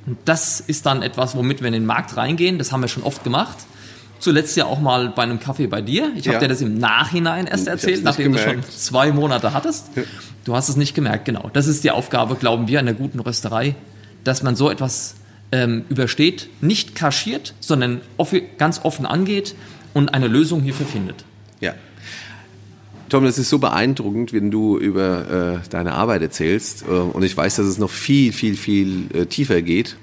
Und 0.05 0.19
das 0.25 0.59
ist 0.59 0.85
dann 0.85 1.01
etwas, 1.01 1.35
womit 1.35 1.61
wir 1.61 1.67
in 1.67 1.73
den 1.73 1.85
Markt 1.87 2.15
reingehen, 2.15 2.59
das 2.59 2.71
haben 2.71 2.81
wir 2.81 2.87
schon 2.87 3.01
oft 3.01 3.23
gemacht. 3.23 3.57
Zuletzt 4.21 4.55
ja 4.55 4.65
auch 4.65 4.79
mal 4.79 5.09
bei 5.09 5.23
einem 5.23 5.39
Kaffee 5.39 5.65
bei 5.65 5.81
dir. 5.81 6.11
Ich 6.15 6.27
habe 6.27 6.37
dir 6.37 6.47
das 6.47 6.61
im 6.61 6.77
Nachhinein 6.77 7.47
erst 7.47 7.67
erzählt, 7.67 8.03
nachdem 8.03 8.33
gemerkt. 8.33 8.47
du 8.47 8.61
schon 8.61 8.71
zwei 8.71 9.11
Monate 9.11 9.51
hattest. 9.51 9.87
Ja. 9.95 10.03
Du 10.45 10.55
hast 10.55 10.69
es 10.69 10.75
nicht 10.75 10.93
gemerkt, 10.93 11.25
genau. 11.25 11.49
Das 11.53 11.65
ist 11.65 11.83
die 11.83 11.89
Aufgabe, 11.89 12.35
glauben 12.35 12.67
wir, 12.67 12.77
einer 12.77 12.93
guten 12.93 13.19
Rösterei, 13.19 13.75
dass 14.23 14.43
man 14.43 14.55
so 14.55 14.69
etwas 14.69 15.15
ähm, 15.51 15.85
übersteht, 15.89 16.49
nicht 16.61 16.93
kaschiert, 16.93 17.55
sondern 17.59 18.01
off 18.17 18.35
ganz 18.59 18.81
offen 18.83 19.07
angeht 19.07 19.55
und 19.95 20.13
eine 20.13 20.27
Lösung 20.27 20.61
hierfür 20.61 20.85
findet. 20.85 21.25
Ja. 21.59 21.73
Tom, 23.09 23.25
das 23.25 23.39
ist 23.39 23.49
so 23.49 23.57
beeindruckend, 23.57 24.33
wenn 24.33 24.51
du 24.51 24.77
über 24.77 25.61
äh, 25.63 25.67
deine 25.69 25.93
Arbeit 25.93 26.21
erzählst. 26.21 26.83
Äh, 26.83 26.91
und 26.91 27.23
ich 27.23 27.35
weiß, 27.35 27.55
dass 27.55 27.65
es 27.65 27.79
noch 27.79 27.89
viel, 27.89 28.33
viel, 28.33 28.55
viel 28.55 29.07
äh, 29.13 29.25
tiefer 29.25 29.63
geht. 29.63 29.97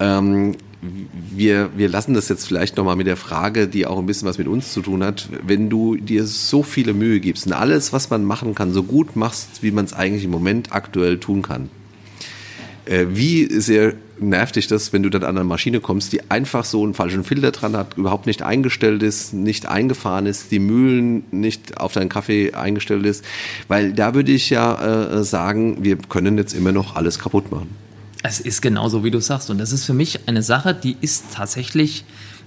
Ähm, 0.00 0.56
wir, 0.80 1.70
wir 1.76 1.88
lassen 1.88 2.14
das 2.14 2.28
jetzt 2.28 2.46
vielleicht 2.46 2.76
nochmal 2.76 2.96
mit 2.96 3.06
der 3.06 3.16
Frage, 3.16 3.66
die 3.66 3.86
auch 3.86 3.98
ein 3.98 4.06
bisschen 4.06 4.28
was 4.28 4.38
mit 4.38 4.46
uns 4.46 4.72
zu 4.72 4.80
tun 4.80 5.02
hat. 5.02 5.28
Wenn 5.44 5.68
du 5.68 5.96
dir 5.96 6.24
so 6.24 6.62
viele 6.62 6.94
Mühe 6.94 7.18
gibst 7.20 7.46
und 7.46 7.52
alles, 7.52 7.92
was 7.92 8.10
man 8.10 8.24
machen 8.24 8.54
kann, 8.54 8.72
so 8.72 8.84
gut 8.84 9.16
machst, 9.16 9.62
wie 9.62 9.72
man 9.72 9.84
es 9.84 9.92
eigentlich 9.92 10.24
im 10.24 10.30
Moment 10.30 10.72
aktuell 10.72 11.18
tun 11.18 11.42
kann, 11.42 11.68
äh, 12.84 13.06
wie 13.10 13.46
sehr 13.60 13.94
nervt 14.20 14.56
dich 14.56 14.66
das, 14.66 14.92
wenn 14.92 15.02
du 15.02 15.10
dann 15.10 15.24
an 15.24 15.36
eine 15.36 15.44
Maschine 15.44 15.80
kommst, 15.80 16.12
die 16.12 16.30
einfach 16.30 16.64
so 16.64 16.82
einen 16.82 16.94
falschen 16.94 17.24
Filter 17.24 17.50
dran 17.50 17.76
hat, 17.76 17.96
überhaupt 17.96 18.26
nicht 18.26 18.42
eingestellt 18.42 19.02
ist, 19.02 19.32
nicht 19.32 19.66
eingefahren 19.66 20.26
ist, 20.26 20.50
die 20.50 20.58
Mühlen 20.58 21.24
nicht 21.30 21.78
auf 21.78 21.92
deinen 21.92 22.08
Kaffee 22.08 22.54
eingestellt 22.54 23.04
ist? 23.04 23.24
Weil 23.66 23.92
da 23.92 24.14
würde 24.14 24.32
ich 24.32 24.50
ja 24.50 25.18
äh, 25.18 25.24
sagen, 25.24 25.78
wir 25.82 25.96
können 25.96 26.38
jetzt 26.38 26.54
immer 26.54 26.72
noch 26.72 26.96
alles 26.96 27.18
kaputt 27.18 27.50
machen. 27.50 27.87
Es 28.22 28.40
ist 28.40 28.62
genauso, 28.62 29.04
wie 29.04 29.10
du 29.10 29.20
sagst. 29.20 29.50
Und 29.50 29.58
das 29.58 29.72
ist 29.72 29.84
für 29.84 29.94
mich 29.94 30.20
eine 30.26 30.42
Sache, 30.42 30.74
die 30.74 30.96
ist 31.00 31.26
tatsächlich 31.32 32.04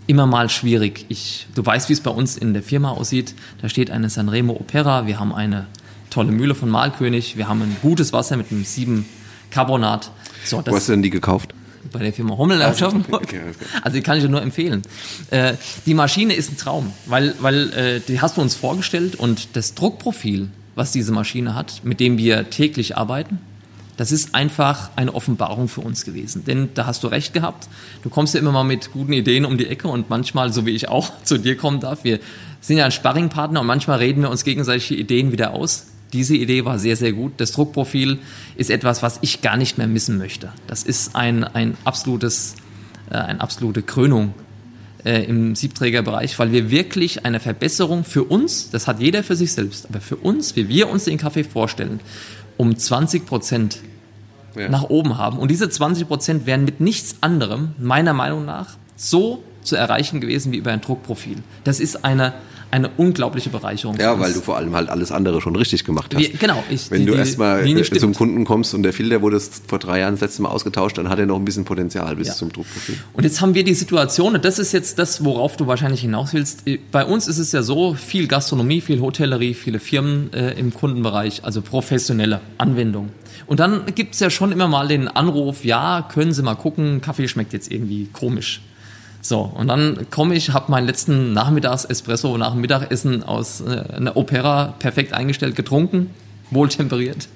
immer 0.07 0.25
mal 0.25 0.49
schwierig. 0.49 1.05
Ich, 1.09 1.47
du 1.55 1.65
weißt, 1.65 1.89
wie 1.89 1.93
es 1.93 2.01
bei 2.01 2.11
uns 2.11 2.37
in 2.37 2.53
der 2.53 2.63
Firma 2.63 2.91
aussieht. 2.91 3.33
Da 3.61 3.69
steht 3.69 3.89
eine 3.91 4.09
Sanremo 4.09 4.53
Opera. 4.53 5.07
Wir 5.07 5.19
haben 5.19 5.33
eine 5.33 5.67
tolle 6.09 6.31
Mühle 6.31 6.55
von 6.55 6.69
Malkönig. 6.69 7.37
Wir 7.37 7.47
haben 7.47 7.61
ein 7.61 7.77
gutes 7.81 8.11
Wasser 8.11 8.37
mit 8.37 8.51
einem 8.51 8.65
7 8.65 9.05
Carbonat. 9.49 10.11
So, 10.43 10.61
Wo 10.65 10.75
hast 10.75 10.87
du 10.87 10.93
denn 10.93 11.03
die 11.03 11.09
gekauft? 11.09 11.53
Bei 11.91 11.99
der 11.99 12.13
Firma 12.13 12.37
Hommel 12.37 12.61
also, 12.61 12.87
okay, 12.87 13.11
okay. 13.11 13.41
also 13.81 13.97
die 13.97 14.03
kann 14.03 14.17
ich 14.17 14.23
dir 14.23 14.29
nur 14.29 14.41
empfehlen. 14.41 14.83
Äh, 15.29 15.55
die 15.85 15.93
Maschine 15.93 16.33
ist 16.33 16.51
ein 16.51 16.57
Traum, 16.57 16.93
weil, 17.07 17.33
weil 17.39 17.73
äh, 17.73 17.99
die 18.07 18.21
hast 18.21 18.37
du 18.37 18.41
uns 18.41 18.55
vorgestellt 18.55 19.15
und 19.15 19.55
das 19.55 19.73
Druckprofil, 19.73 20.49
was 20.75 20.91
diese 20.91 21.11
Maschine 21.11 21.55
hat, 21.55 21.81
mit 21.83 21.99
dem 21.99 22.17
wir 22.17 22.49
täglich 22.49 22.97
arbeiten, 22.97 23.39
das 24.01 24.11
ist 24.11 24.33
einfach 24.33 24.89
eine 24.95 25.13
Offenbarung 25.13 25.67
für 25.67 25.81
uns 25.81 26.05
gewesen. 26.05 26.43
Denn 26.43 26.69
da 26.73 26.87
hast 26.87 27.03
du 27.03 27.07
recht 27.07 27.33
gehabt. 27.33 27.69
Du 28.01 28.09
kommst 28.09 28.33
ja 28.33 28.39
immer 28.39 28.51
mal 28.51 28.63
mit 28.63 28.91
guten 28.91 29.13
Ideen 29.13 29.45
um 29.45 29.59
die 29.59 29.67
Ecke 29.67 29.89
und 29.89 30.09
manchmal, 30.09 30.51
so 30.51 30.65
wie 30.65 30.71
ich 30.71 30.89
auch, 30.89 31.11
zu 31.23 31.37
dir 31.37 31.55
kommen 31.55 31.81
darf. 31.81 32.03
Wir 32.03 32.19
sind 32.61 32.77
ja 32.77 32.85
ein 32.85 32.91
Sparringpartner 32.91 33.61
und 33.61 33.67
manchmal 33.67 33.99
reden 33.99 34.23
wir 34.23 34.31
uns 34.31 34.43
gegenseitige 34.43 34.95
Ideen 34.95 35.31
wieder 35.31 35.53
aus. 35.53 35.85
Diese 36.13 36.35
Idee 36.35 36.65
war 36.65 36.79
sehr, 36.79 36.95
sehr 36.95 37.13
gut. 37.13 37.33
Das 37.37 37.51
Druckprofil 37.51 38.17
ist 38.55 38.71
etwas, 38.71 39.03
was 39.03 39.19
ich 39.21 39.43
gar 39.43 39.55
nicht 39.55 39.77
mehr 39.77 39.85
missen 39.85 40.17
möchte. 40.17 40.51
Das 40.65 40.81
ist 40.81 41.15
ein, 41.15 41.43
ein 41.43 41.77
absolutes, 41.85 42.55
äh, 43.11 43.17
eine 43.17 43.39
absolute 43.39 43.83
Krönung 43.83 44.33
äh, 45.05 45.25
im 45.25 45.53
Siebträgerbereich, 45.53 46.39
weil 46.39 46.51
wir 46.51 46.71
wirklich 46.71 47.23
eine 47.23 47.39
Verbesserung 47.39 48.03
für 48.03 48.23
uns, 48.23 48.71
das 48.71 48.87
hat 48.87 48.99
jeder 48.99 49.23
für 49.23 49.35
sich 49.35 49.53
selbst, 49.53 49.85
aber 49.87 50.01
für 50.01 50.15
uns, 50.15 50.55
wie 50.55 50.69
wir 50.69 50.89
uns 50.89 51.03
den 51.03 51.19
Kaffee 51.19 51.43
vorstellen, 51.43 51.99
um 52.57 52.75
20 52.75 53.25
Prozent 53.25 53.79
ja. 54.55 54.69
nach 54.69 54.83
oben 54.83 55.17
haben. 55.17 55.37
Und 55.37 55.51
diese 55.51 55.69
20 55.69 56.07
Prozent 56.07 56.45
wären 56.45 56.65
mit 56.65 56.79
nichts 56.79 57.15
anderem, 57.21 57.71
meiner 57.77 58.13
Meinung 58.13 58.45
nach, 58.45 58.77
so 58.95 59.43
zu 59.63 59.75
erreichen 59.75 60.21
gewesen 60.21 60.51
wie 60.51 60.57
über 60.57 60.71
ein 60.71 60.81
Druckprofil. 60.81 61.37
Das 61.63 61.79
ist 61.79 62.03
eine, 62.03 62.33
eine 62.71 62.89
unglaubliche 62.97 63.49
Bereicherung. 63.49 63.97
Ja, 63.97 64.19
weil 64.19 64.33
du 64.33 64.41
vor 64.41 64.57
allem 64.57 64.73
halt 64.75 64.89
alles 64.89 65.11
andere 65.11 65.41
schon 65.41 65.55
richtig 65.55 65.83
gemacht 65.83 66.15
hast. 66.15 66.21
Wie, 66.21 66.29
genau. 66.29 66.63
Ich, 66.69 66.89
Wenn 66.89 67.01
die, 67.01 67.07
du 67.07 67.13
erstmal 67.13 67.67
äh, 67.67 67.83
zum 67.83 68.13
Kunden 68.15 68.45
kommst 68.45 68.73
und 68.73 68.83
der 68.83 68.93
Filter 68.93 69.21
wurde 69.21 69.39
vor 69.39 69.79
drei 69.79 69.99
Jahren 69.99 70.15
das 70.15 70.21
letzte 70.21 70.41
Mal 70.41 70.49
ausgetauscht, 70.49 70.97
dann 70.97 71.09
hat 71.09 71.19
er 71.19 71.25
noch 71.25 71.37
ein 71.37 71.45
bisschen 71.45 71.65
Potenzial 71.65 72.15
bis 72.15 72.29
ja. 72.29 72.33
zum 72.33 72.51
Druckprofil. 72.51 72.97
Und 73.13 73.23
jetzt 73.23 73.41
haben 73.41 73.53
wir 73.53 73.63
die 73.63 73.73
Situation, 73.73 74.35
und 74.35 74.45
das 74.45 74.57
ist 74.57 74.71
jetzt 74.71 74.97
das, 74.99 75.23
worauf 75.23 75.57
du 75.57 75.67
wahrscheinlich 75.67 76.01
hinaus 76.01 76.33
willst. 76.33 76.63
Bei 76.91 77.05
uns 77.05 77.27
ist 77.27 77.37
es 77.37 77.51
ja 77.51 77.61
so, 77.61 77.93
viel 77.93 78.27
Gastronomie, 78.27 78.81
viel 78.81 79.01
Hotellerie, 79.01 79.53
viele 79.53 79.79
Firmen 79.79 80.33
äh, 80.33 80.53
im 80.53 80.73
Kundenbereich, 80.73 81.43
also 81.43 81.61
professionelle 81.61 82.41
Anwendung. 82.57 83.09
Und 83.51 83.59
dann 83.59 83.83
gibt 83.95 84.13
es 84.13 84.21
ja 84.21 84.29
schon 84.29 84.53
immer 84.53 84.69
mal 84.69 84.87
den 84.87 85.09
Anruf, 85.09 85.65
ja, 85.65 86.07
können 86.09 86.31
Sie 86.31 86.41
mal 86.41 86.55
gucken, 86.55 87.01
Kaffee 87.01 87.27
schmeckt 87.27 87.51
jetzt 87.51 87.69
irgendwie 87.69 88.05
komisch. 88.05 88.61
So, 89.21 89.41
und 89.41 89.67
dann 89.67 90.09
komme 90.09 90.35
ich, 90.35 90.53
habe 90.53 90.71
meinen 90.71 90.87
letzten 90.87 91.33
Nachmittags-Espresso 91.33 92.37
nach 92.37 92.53
dem 92.53 92.61
Mittagessen 92.61 93.23
aus 93.23 93.59
äh, 93.59 93.83
einer 93.93 94.15
Opera 94.15 94.73
perfekt 94.79 95.11
eingestellt 95.11 95.57
getrunken, 95.57 96.11
wohltemperiert. 96.51 97.27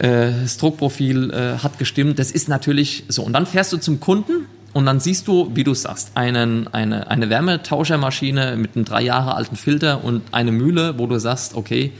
äh, 0.00 0.32
das 0.42 0.56
Druckprofil 0.56 1.30
äh, 1.30 1.58
hat 1.58 1.78
gestimmt. 1.78 2.18
Das 2.18 2.32
ist 2.32 2.48
natürlich 2.48 3.04
so. 3.06 3.22
Und 3.22 3.32
dann 3.32 3.46
fährst 3.46 3.72
du 3.72 3.76
zum 3.76 4.00
Kunden 4.00 4.46
und 4.72 4.84
dann 4.84 4.98
siehst 4.98 5.28
du, 5.28 5.52
wie 5.54 5.62
du 5.62 5.74
sagst, 5.74 6.16
einen, 6.16 6.66
eine, 6.74 7.08
eine 7.08 7.30
Wärmetauschermaschine 7.30 8.56
mit 8.56 8.74
einem 8.74 8.84
drei 8.84 9.02
Jahre 9.02 9.36
alten 9.36 9.54
Filter 9.54 10.02
und 10.02 10.22
eine 10.32 10.50
Mühle, 10.50 10.98
wo 10.98 11.06
du 11.06 11.20
sagst, 11.20 11.54
okay, 11.54 11.92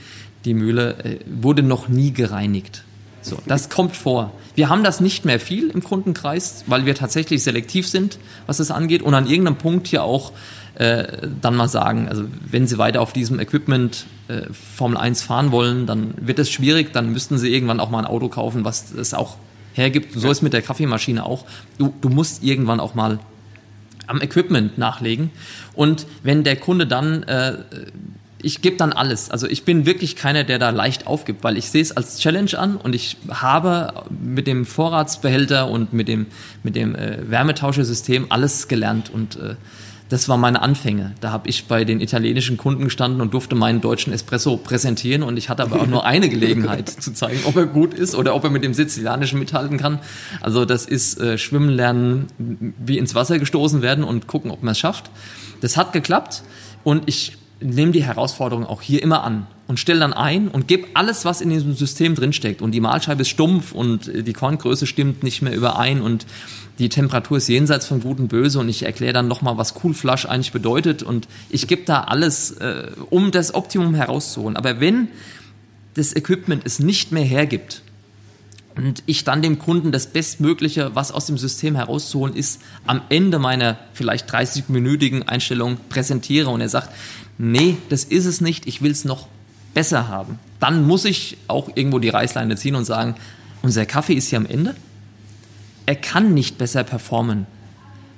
die 0.43 0.53
Mühle 0.53 0.97
äh, 1.05 1.19
wurde 1.27 1.63
noch 1.63 1.87
nie 1.87 2.11
gereinigt. 2.11 2.83
So, 3.21 3.37
das 3.45 3.69
kommt 3.69 3.95
vor. 3.95 4.31
Wir 4.55 4.69
haben 4.69 4.83
das 4.83 4.99
nicht 4.99 5.25
mehr 5.25 5.39
viel 5.39 5.69
im 5.69 5.83
Kundenkreis, 5.83 6.63
weil 6.67 6.85
wir 6.85 6.95
tatsächlich 6.95 7.43
selektiv 7.43 7.87
sind, 7.87 8.17
was 8.47 8.57
das 8.57 8.71
angeht 8.71 9.01
und 9.01 9.13
an 9.13 9.27
irgendeinem 9.27 9.57
Punkt 9.57 9.87
hier 9.87 10.03
auch 10.03 10.33
äh, 10.75 11.27
dann 11.41 11.55
mal 11.55 11.67
sagen, 11.67 12.07
also 12.07 12.25
wenn 12.49 12.67
Sie 12.67 12.77
weiter 12.77 13.01
auf 13.01 13.13
diesem 13.13 13.39
Equipment 13.39 14.05
äh, 14.27 14.41
Formel 14.51 14.97
1 14.97 15.21
fahren 15.21 15.51
wollen, 15.51 15.85
dann 15.85 16.13
wird 16.17 16.39
es 16.39 16.49
schwierig, 16.49 16.93
dann 16.93 17.11
müssten 17.11 17.37
Sie 17.37 17.53
irgendwann 17.53 17.79
auch 17.79 17.89
mal 17.89 17.99
ein 17.99 18.05
Auto 18.05 18.29
kaufen, 18.29 18.65
was 18.65 18.91
es 18.91 19.13
auch 19.13 19.37
hergibt. 19.73 20.13
So 20.19 20.31
ist 20.31 20.41
mit 20.41 20.53
der 20.53 20.61
Kaffeemaschine 20.61 21.25
auch. 21.25 21.45
Du, 21.77 21.93
du 22.01 22.09
musst 22.09 22.43
irgendwann 22.43 22.79
auch 22.79 22.95
mal 22.95 23.19
am 24.07 24.21
Equipment 24.21 24.77
nachlegen. 24.77 25.31
Und 25.73 26.05
wenn 26.23 26.43
der 26.43 26.57
Kunde 26.57 26.87
dann 26.87 27.23
äh, 27.23 27.57
ich 28.43 28.61
gebe 28.61 28.77
dann 28.77 28.93
alles. 28.93 29.29
Also 29.29 29.47
ich 29.47 29.63
bin 29.63 29.85
wirklich 29.85 30.15
keiner, 30.15 30.43
der 30.43 30.59
da 30.59 30.69
leicht 30.69 31.07
aufgibt, 31.07 31.43
weil 31.43 31.57
ich 31.57 31.69
sehe 31.69 31.81
es 31.81 31.95
als 31.95 32.19
Challenge 32.19 32.57
an 32.57 32.77
und 32.77 32.95
ich 32.95 33.17
habe 33.29 34.05
mit 34.09 34.47
dem 34.47 34.65
Vorratsbehälter 34.65 35.69
und 35.69 35.93
mit 35.93 36.07
dem, 36.07 36.27
mit 36.63 36.75
dem 36.75 36.95
äh, 36.95 37.29
Wärmetauschersystem 37.29 38.27
alles 38.29 38.67
gelernt 38.67 39.09
und 39.09 39.37
äh, 39.37 39.55
das 40.11 40.27
war 40.27 40.35
meine 40.35 40.61
Anfänge. 40.61 41.13
Da 41.21 41.31
habe 41.31 41.47
ich 41.47 41.67
bei 41.67 41.85
den 41.85 42.01
italienischen 42.01 42.57
Kunden 42.57 42.83
gestanden 42.83 43.21
und 43.21 43.33
durfte 43.33 43.55
meinen 43.55 43.79
deutschen 43.79 44.11
Espresso 44.11 44.57
präsentieren 44.57 45.23
und 45.23 45.37
ich 45.37 45.47
hatte 45.47 45.63
aber 45.63 45.79
auch 45.79 45.87
nur 45.87 46.05
eine 46.05 46.27
Gelegenheit 46.27 46.89
zu 46.99 47.13
zeigen, 47.13 47.39
ob 47.45 47.55
er 47.55 47.65
gut 47.65 47.93
ist 47.93 48.13
oder 48.13 48.35
ob 48.35 48.43
er 48.43 48.49
mit 48.49 48.61
dem 48.61 48.73
Sizilianischen 48.73 49.39
mithalten 49.39 49.77
kann. 49.77 49.99
Also 50.41 50.65
das 50.65 50.85
ist 50.85 51.17
äh, 51.21 51.37
Schwimmen 51.37 51.69
lernen, 51.69 52.27
wie 52.37 52.97
ins 52.97 53.15
Wasser 53.15 53.39
gestoßen 53.39 53.81
werden 53.81 54.03
und 54.03 54.27
gucken, 54.27 54.51
ob 54.51 54.63
man 54.63 54.73
es 54.73 54.79
schafft. 54.79 55.09
Das 55.61 55.77
hat 55.77 55.93
geklappt 55.93 56.43
und 56.83 57.03
ich 57.05 57.37
nehme 57.61 57.91
die 57.91 58.03
Herausforderung 58.03 58.65
auch 58.65 58.81
hier 58.81 59.01
immer 59.01 59.23
an 59.23 59.47
und 59.67 59.79
stelle 59.79 59.99
dann 59.99 60.13
ein 60.13 60.47
und 60.47 60.67
gebe 60.67 60.87
alles, 60.93 61.25
was 61.25 61.41
in 61.41 61.49
diesem 61.49 61.75
System 61.75 62.15
drinsteckt. 62.15 62.61
Und 62.61 62.71
die 62.71 62.81
Mahlscheibe 62.81 63.21
ist 63.21 63.29
stumpf 63.29 63.71
und 63.71 64.11
die 64.13 64.33
Korngröße 64.33 64.87
stimmt 64.87 65.23
nicht 65.23 65.41
mehr 65.41 65.55
überein 65.55 66.01
und 66.01 66.25
die 66.79 66.89
Temperatur 66.89 67.37
ist 67.37 67.47
jenseits 67.47 67.85
von 67.85 68.01
Gut 68.01 68.19
und 68.19 68.27
Böse 68.27 68.59
und 68.59 68.67
ich 68.67 68.83
erkläre 68.83 69.13
dann 69.13 69.27
nochmal, 69.27 69.57
was 69.57 69.75
Cool 69.83 69.93
Flush 69.93 70.25
eigentlich 70.25 70.51
bedeutet 70.51 71.03
und 71.03 71.27
ich 71.49 71.67
gebe 71.67 71.83
da 71.85 72.01
alles, 72.01 72.51
äh, 72.51 72.87
um 73.09 73.31
das 73.31 73.53
Optimum 73.53 73.93
herauszuholen. 73.93 74.57
Aber 74.57 74.79
wenn 74.79 75.09
das 75.93 76.15
Equipment 76.15 76.63
es 76.65 76.79
nicht 76.79 77.11
mehr 77.11 77.23
hergibt, 77.23 77.83
und 78.75 79.03
ich 79.05 79.23
dann 79.23 79.41
dem 79.41 79.59
Kunden 79.59 79.91
das 79.91 80.07
Bestmögliche, 80.07 80.95
was 80.95 81.11
aus 81.11 81.25
dem 81.25 81.37
System 81.37 81.75
herauszuholen 81.75 82.35
ist, 82.35 82.61
am 82.87 83.01
Ende 83.09 83.39
meiner 83.39 83.77
vielleicht 83.93 84.33
30-minütigen 84.33 85.23
Einstellung 85.23 85.77
präsentiere 85.89 86.49
und 86.49 86.61
er 86.61 86.69
sagt, 86.69 86.89
nee, 87.41 87.77
das 87.89 88.03
ist 88.03 88.25
es 88.25 88.39
nicht, 88.39 88.67
ich 88.67 88.81
will 88.81 88.91
es 88.91 89.03
noch 89.03 89.27
besser 89.73 90.07
haben. 90.07 90.37
Dann 90.59 90.85
muss 90.85 91.05
ich 91.05 91.37
auch 91.47 91.69
irgendwo 91.75 91.97
die 91.99 92.09
Reißleine 92.09 92.55
ziehen 92.55 92.75
und 92.75 92.85
sagen, 92.85 93.15
unser 93.63 93.85
Kaffee 93.85 94.13
ist 94.13 94.29
hier 94.29 94.37
am 94.37 94.45
Ende. 94.45 94.75
Er 95.85 95.95
kann 95.95 96.33
nicht 96.33 96.57
besser 96.57 96.83
performen. 96.83 97.47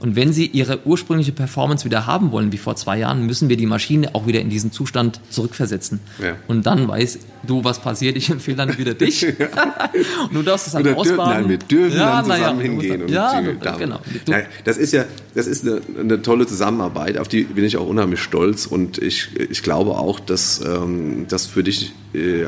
Und 0.04 0.18
wenn 0.18 0.34
Sie 0.34 0.48
Ihre 0.48 0.86
ursprüngliche 0.86 1.32
Performance 1.32 1.86
wieder 1.86 2.06
haben 2.06 2.34
wollen, 2.34 2.52
wie 2.52 2.58
vor 2.58 2.76
zwei 2.76 3.00
Jahren, 3.00 3.26
müssen 3.26 3.48
wir 3.48 3.56
die 3.56 3.66
Maschine 3.66 4.14
auch 4.14 4.28
wieder 4.28 4.42
in 4.42 4.50
diesen 4.50 4.74
Zustand 4.74 5.22
zurückversetzen. 5.30 6.02
Ja. 6.22 6.36
Und 6.50 6.66
dann 6.66 6.90
weißt 6.90 7.20
du, 7.48 7.64
was 7.64 7.80
passiert. 7.80 8.18
Ich 8.18 8.30
empfehle 8.30 8.58
dann 8.58 8.78
wieder 8.78 8.96
dich. 8.96 9.26
und 10.28 10.34
du 10.34 10.42
darfst 10.42 10.68
es 10.68 10.74
dann 10.74 10.82
Oder 10.82 10.98
ausbaden. 10.98 11.44
Nein, 11.44 11.50
wir 11.50 11.58
dürfen 11.58 11.98
ja, 11.98 12.22
dann 12.22 12.26
zusammen 12.26 12.60
ja, 12.60 12.64
hingehen. 12.66 13.02
und 13.04 13.12
ja, 13.12 13.42
genau. 13.78 14.02
Ja, 14.28 14.42
das 14.66 14.78
ist 14.78 14.92
ja, 14.92 15.06
das 15.36 15.48
ist 15.48 15.66
eine, 15.66 15.80
eine, 15.98 16.22
tolle 16.22 16.48
Zusammenarbeit, 16.48 17.18
auf 17.18 17.30
die 17.30 17.44
bin 17.44 17.64
ich 17.64 17.78
auch 17.78 17.88
unheimlich 17.88 18.20
stolz. 18.20 18.66
Und 18.66 18.98
ich, 18.98 19.30
ich 19.38 19.64
glaube 19.64 19.92
auch, 19.92 20.20
dass 20.20 20.60
ähm, 20.66 21.28
das 21.30 21.46
für 21.46 21.64
dich 21.64 21.94
äh, 22.14 22.48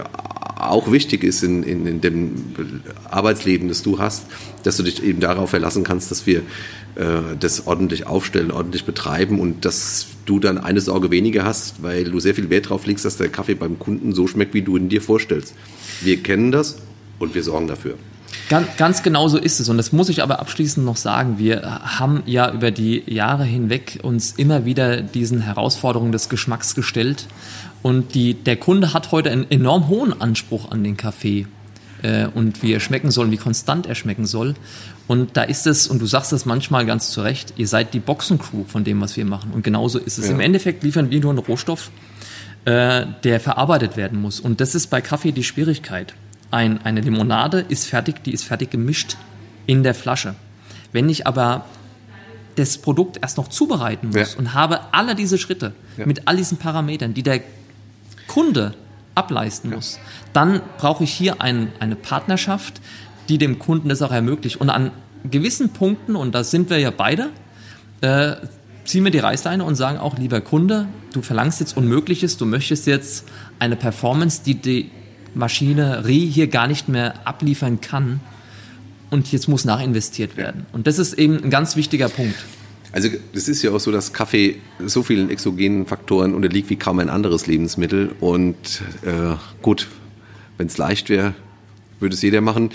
auch 0.69 0.91
wichtig 0.91 1.23
ist 1.23 1.43
in, 1.43 1.63
in, 1.63 1.85
in 1.85 2.01
dem 2.01 2.35
Arbeitsleben, 3.09 3.67
das 3.67 3.83
du 3.83 3.99
hast, 3.99 4.25
dass 4.63 4.77
du 4.77 4.83
dich 4.83 5.03
eben 5.03 5.19
darauf 5.19 5.49
verlassen 5.49 5.83
kannst, 5.83 6.11
dass 6.11 6.25
wir 6.25 6.39
äh, 6.95 7.35
das 7.39 7.67
ordentlich 7.67 8.07
aufstellen, 8.07 8.51
ordentlich 8.51 8.85
betreiben 8.85 9.39
und 9.39 9.65
dass 9.65 10.07
du 10.25 10.39
dann 10.39 10.57
eine 10.57 10.81
Sorge 10.81 11.11
weniger 11.11 11.43
hast, 11.43 11.83
weil 11.83 12.05
du 12.05 12.19
sehr 12.19 12.35
viel 12.35 12.49
Wert 12.49 12.65
darauf 12.65 12.85
legst, 12.85 13.05
dass 13.05 13.17
der 13.17 13.29
Kaffee 13.29 13.55
beim 13.55 13.79
Kunden 13.79 14.13
so 14.13 14.27
schmeckt, 14.27 14.53
wie 14.53 14.61
du 14.61 14.77
ihn 14.77 14.89
dir 14.89 15.01
vorstellst. 15.01 15.53
Wir 16.01 16.21
kennen 16.23 16.51
das 16.51 16.77
und 17.19 17.35
wir 17.35 17.43
sorgen 17.43 17.67
dafür. 17.67 17.95
Ganz, 18.49 18.67
ganz 18.77 19.01
genau 19.01 19.27
so 19.27 19.37
ist 19.37 19.59
es. 19.59 19.69
Und 19.69 19.77
das 19.77 19.91
muss 19.91 20.09
ich 20.09 20.21
aber 20.21 20.39
abschließend 20.39 20.85
noch 20.85 20.97
sagen. 20.97 21.39
Wir 21.39 21.81
haben 21.97 22.21
ja 22.25 22.51
über 22.51 22.71
die 22.71 23.03
Jahre 23.11 23.43
hinweg 23.43 23.99
uns 24.03 24.33
immer 24.37 24.65
wieder 24.65 25.01
diesen 25.01 25.41
Herausforderungen 25.41 26.11
des 26.11 26.29
Geschmacks 26.29 26.75
gestellt. 26.75 27.27
Und 27.85 28.15
die, 28.15 28.33
der 28.33 28.55
Kunde 28.55 28.93
hat 28.93 29.11
heute 29.11 29.29
einen 29.29 29.45
enorm 29.51 29.89
hohen 29.89 30.19
Anspruch 30.19 30.71
an 30.71 30.83
den 30.83 30.97
Kaffee 30.97 31.45
äh, 32.01 32.25
und 32.25 32.63
wie 32.63 32.73
er 32.73 32.79
schmecken 32.79 33.11
soll, 33.11 33.29
wie 33.29 33.37
konstant 33.37 33.85
er 33.85 33.93
schmecken 33.93 34.25
soll. 34.25 34.55
Und 35.05 35.37
da 35.37 35.43
ist 35.43 35.67
es, 35.67 35.87
und 35.87 36.01
du 36.01 36.07
sagst 36.07 36.33
es 36.33 36.47
manchmal 36.47 36.87
ganz 36.87 37.11
zu 37.11 37.21
Recht, 37.21 37.53
ihr 37.57 37.67
seid 37.67 37.93
die 37.93 37.99
Boxencrew 37.99 38.63
von 38.63 38.83
dem, 38.83 39.01
was 39.01 39.15
wir 39.17 39.25
machen. 39.25 39.51
Und 39.51 39.63
genauso 39.63 39.99
ist 39.99 40.17
es. 40.17 40.25
Ja. 40.25 40.31
Im 40.31 40.39
Endeffekt 40.39 40.83
liefern 40.83 41.11
wir 41.11 41.19
nur 41.19 41.29
einen 41.29 41.37
Rohstoff, 41.37 41.91
äh, 42.65 43.05
der 43.23 43.39
verarbeitet 43.39 43.97
werden 43.97 44.19
muss. 44.19 44.39
Und 44.39 44.61
das 44.61 44.73
ist 44.73 44.87
bei 44.87 44.99
Kaffee 45.01 45.31
die 45.31 45.43
Schwierigkeit. 45.43 46.15
Ein, 46.49 46.83
eine 46.83 47.01
Limonade 47.01 47.63
ist 47.69 47.85
fertig, 47.85 48.23
die 48.23 48.31
ist 48.31 48.45
fertig 48.45 48.71
gemischt 48.71 49.15
in 49.67 49.83
der 49.83 49.93
Flasche. 49.93 50.33
Wenn 50.91 51.07
ich 51.07 51.27
aber 51.27 51.65
das 52.55 52.79
Produkt 52.79 53.19
erst 53.21 53.37
noch 53.37 53.49
zubereiten 53.49 54.07
muss 54.07 54.33
ja. 54.33 54.39
und 54.39 54.55
habe 54.55 54.91
alle 54.91 55.13
diese 55.13 55.37
Schritte 55.37 55.73
ja. 55.97 56.07
mit 56.07 56.27
all 56.27 56.37
diesen 56.37 56.57
Parametern, 56.57 57.13
die 57.13 57.21
der 57.21 57.41
Kunde 58.35 58.73
ableisten 59.15 59.69
muss, 59.69 59.97
dann 60.33 60.59
brauche 60.77 61.05
ich 61.05 61.13
hier 61.13 61.41
ein, 61.41 61.71
eine 61.79 61.95
Partnerschaft, 61.95 62.81
die 63.29 63.37
dem 63.37 63.59
Kunden 63.59 63.87
das 63.87 64.01
auch 64.01 64.11
ermöglicht. 64.11 64.57
Und 64.57 64.69
an 64.69 64.91
gewissen 65.31 65.69
Punkten, 65.69 66.17
und 66.17 66.35
da 66.35 66.43
sind 66.43 66.69
wir 66.69 66.77
ja 66.77 66.91
beide, 66.91 67.29
äh, 68.01 68.35
ziehen 68.83 69.05
wir 69.05 69.11
die 69.11 69.19
Reißleine 69.19 69.63
und 69.63 69.75
sagen 69.75 69.99
auch, 69.99 70.17
lieber 70.17 70.41
Kunde, 70.41 70.89
du 71.13 71.21
verlangst 71.21 71.61
jetzt 71.61 71.77
Unmögliches, 71.77 72.35
du 72.35 72.45
möchtest 72.45 72.87
jetzt 72.87 73.23
eine 73.57 73.77
Performance, 73.77 74.41
die 74.45 74.55
die 74.55 74.91
Maschinerie 75.33 76.29
hier 76.29 76.47
gar 76.47 76.67
nicht 76.67 76.89
mehr 76.89 77.13
abliefern 77.25 77.79
kann. 77.79 78.19
Und 79.11 79.31
jetzt 79.31 79.47
muss 79.47 79.63
nachinvestiert 79.63 80.35
werden. 80.35 80.65
Und 80.73 80.87
das 80.87 80.99
ist 80.99 81.13
eben 81.13 81.41
ein 81.41 81.49
ganz 81.49 81.77
wichtiger 81.77 82.09
Punkt. 82.09 82.35
Also 82.95 83.09
es 83.33 83.47
ist 83.47 83.61
ja 83.61 83.71
auch 83.71 83.79
so, 83.79 83.91
dass 83.91 84.13
Kaffee 84.13 84.55
so 84.79 85.03
vielen 85.03 85.29
exogenen 85.29 85.85
Faktoren 85.85 86.33
unterliegt 86.33 86.69
wie 86.69 86.77
kaum 86.77 86.99
ein 86.99 87.09
anderes 87.09 87.45
Lebensmittel. 87.45 88.15
Und 88.21 88.81
äh, 89.03 89.35
gut, 89.61 89.89
wenn 90.57 90.67
es 90.67 90.77
leicht 90.77 91.09
wäre, 91.09 91.35
würde 91.99 92.15
es 92.15 92.21
jeder 92.21 92.39
machen 92.39 92.71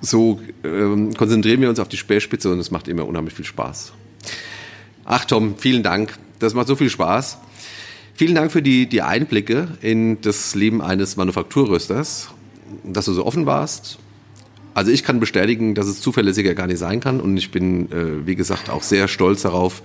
so 0.00 0.40
ähm, 0.64 1.14
konzentrieren 1.14 1.60
wir 1.60 1.68
uns 1.68 1.80
auf 1.80 1.88
die 1.88 1.96
Speerspitze 1.96 2.50
und 2.50 2.58
es 2.58 2.70
macht 2.70 2.88
immer 2.88 3.06
unheimlich 3.06 3.34
viel 3.34 3.44
Spaß. 3.44 3.92
Ach 5.04 5.24
Tom, 5.24 5.56
vielen 5.56 5.82
Dank. 5.82 6.18
Das 6.38 6.54
macht 6.54 6.68
so 6.68 6.76
viel 6.76 6.90
Spaß. 6.90 7.38
Vielen 8.14 8.34
Dank 8.34 8.52
für 8.52 8.62
die, 8.62 8.88
die 8.88 9.02
Einblicke 9.02 9.68
in 9.80 10.20
das 10.20 10.54
Leben 10.54 10.82
eines 10.82 11.16
Manufakturrösters, 11.16 12.30
dass 12.84 13.04
du 13.06 13.12
so 13.12 13.24
offen 13.24 13.46
warst. 13.46 13.98
Also 14.78 14.92
ich 14.92 15.02
kann 15.02 15.18
bestätigen, 15.18 15.74
dass 15.74 15.88
es 15.88 16.00
zuverlässiger 16.00 16.54
gar 16.54 16.68
nicht 16.68 16.78
sein 16.78 17.00
kann 17.00 17.20
und 17.20 17.36
ich 17.36 17.50
bin, 17.50 17.90
äh, 17.90 18.24
wie 18.28 18.36
gesagt, 18.36 18.70
auch 18.70 18.84
sehr 18.84 19.08
stolz 19.08 19.42
darauf, 19.42 19.82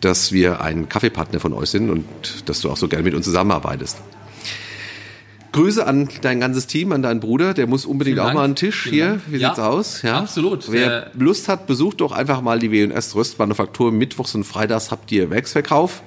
dass 0.00 0.32
wir 0.32 0.62
ein 0.62 0.88
Kaffeepartner 0.88 1.38
von 1.38 1.52
euch 1.52 1.68
sind 1.68 1.90
und 1.90 2.06
dass 2.46 2.60
du 2.60 2.70
auch 2.70 2.78
so 2.78 2.88
gerne 2.88 3.04
mit 3.04 3.12
uns 3.12 3.26
zusammenarbeitest. 3.26 3.98
Grüße 5.52 5.86
an 5.86 6.08
dein 6.22 6.40
ganzes 6.40 6.66
Team, 6.66 6.92
an 6.92 7.02
deinen 7.02 7.20
Bruder. 7.20 7.52
Der 7.52 7.66
muss 7.66 7.84
unbedingt 7.84 8.18
auch 8.18 8.32
mal 8.32 8.44
einen 8.44 8.56
Tisch 8.56 8.84
Vielen 8.84 8.94
hier. 8.94 9.06
Dank. 9.08 9.22
Wie 9.26 9.36
ja, 9.36 9.48
sieht's 9.50 9.60
aus? 9.60 10.00
Ja, 10.00 10.18
absolut. 10.18 10.72
Wer 10.72 11.10
Lust 11.12 11.48
hat, 11.48 11.66
besucht 11.66 12.00
doch 12.00 12.12
einfach 12.12 12.40
mal 12.40 12.58
die 12.58 12.70
W&S 12.70 13.14
Röstmanufaktur. 13.14 13.92
Mittwochs 13.92 14.34
und 14.34 14.44
Freitags 14.44 14.90
habt 14.90 15.12
ihr 15.12 15.28
Werksverkauf. 15.28 16.02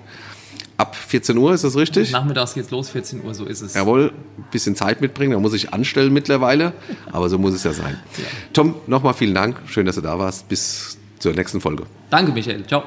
Ab 0.79 0.95
14 0.95 1.37
Uhr, 1.37 1.53
ist 1.53 1.65
das 1.65 1.75
richtig? 1.75 2.11
Nachmittags 2.11 2.53
geht's 2.53 2.71
los, 2.71 2.89
14 2.89 3.21
Uhr, 3.25 3.33
so 3.33 3.43
ist 3.43 3.59
es. 3.59 3.73
Jawohl, 3.73 4.13
ein 4.37 4.45
bisschen 4.49 4.77
Zeit 4.77 5.01
mitbringen, 5.01 5.33
da 5.33 5.39
muss 5.39 5.53
ich 5.53 5.73
anstellen 5.73 6.13
mittlerweile, 6.13 6.71
aber 7.11 7.27
so 7.27 7.37
muss 7.37 7.53
es 7.53 7.65
ja 7.65 7.73
sein. 7.73 7.99
Ja. 8.17 8.23
Tom, 8.53 8.75
nochmal 8.87 9.13
vielen 9.13 9.35
Dank, 9.35 9.57
schön, 9.67 9.85
dass 9.85 9.95
du 9.95 10.01
da 10.01 10.17
warst. 10.17 10.47
Bis 10.47 10.97
zur 11.19 11.33
nächsten 11.33 11.59
Folge. 11.59 11.83
Danke, 12.09 12.31
Michael. 12.31 12.65
Ciao. 12.65 12.83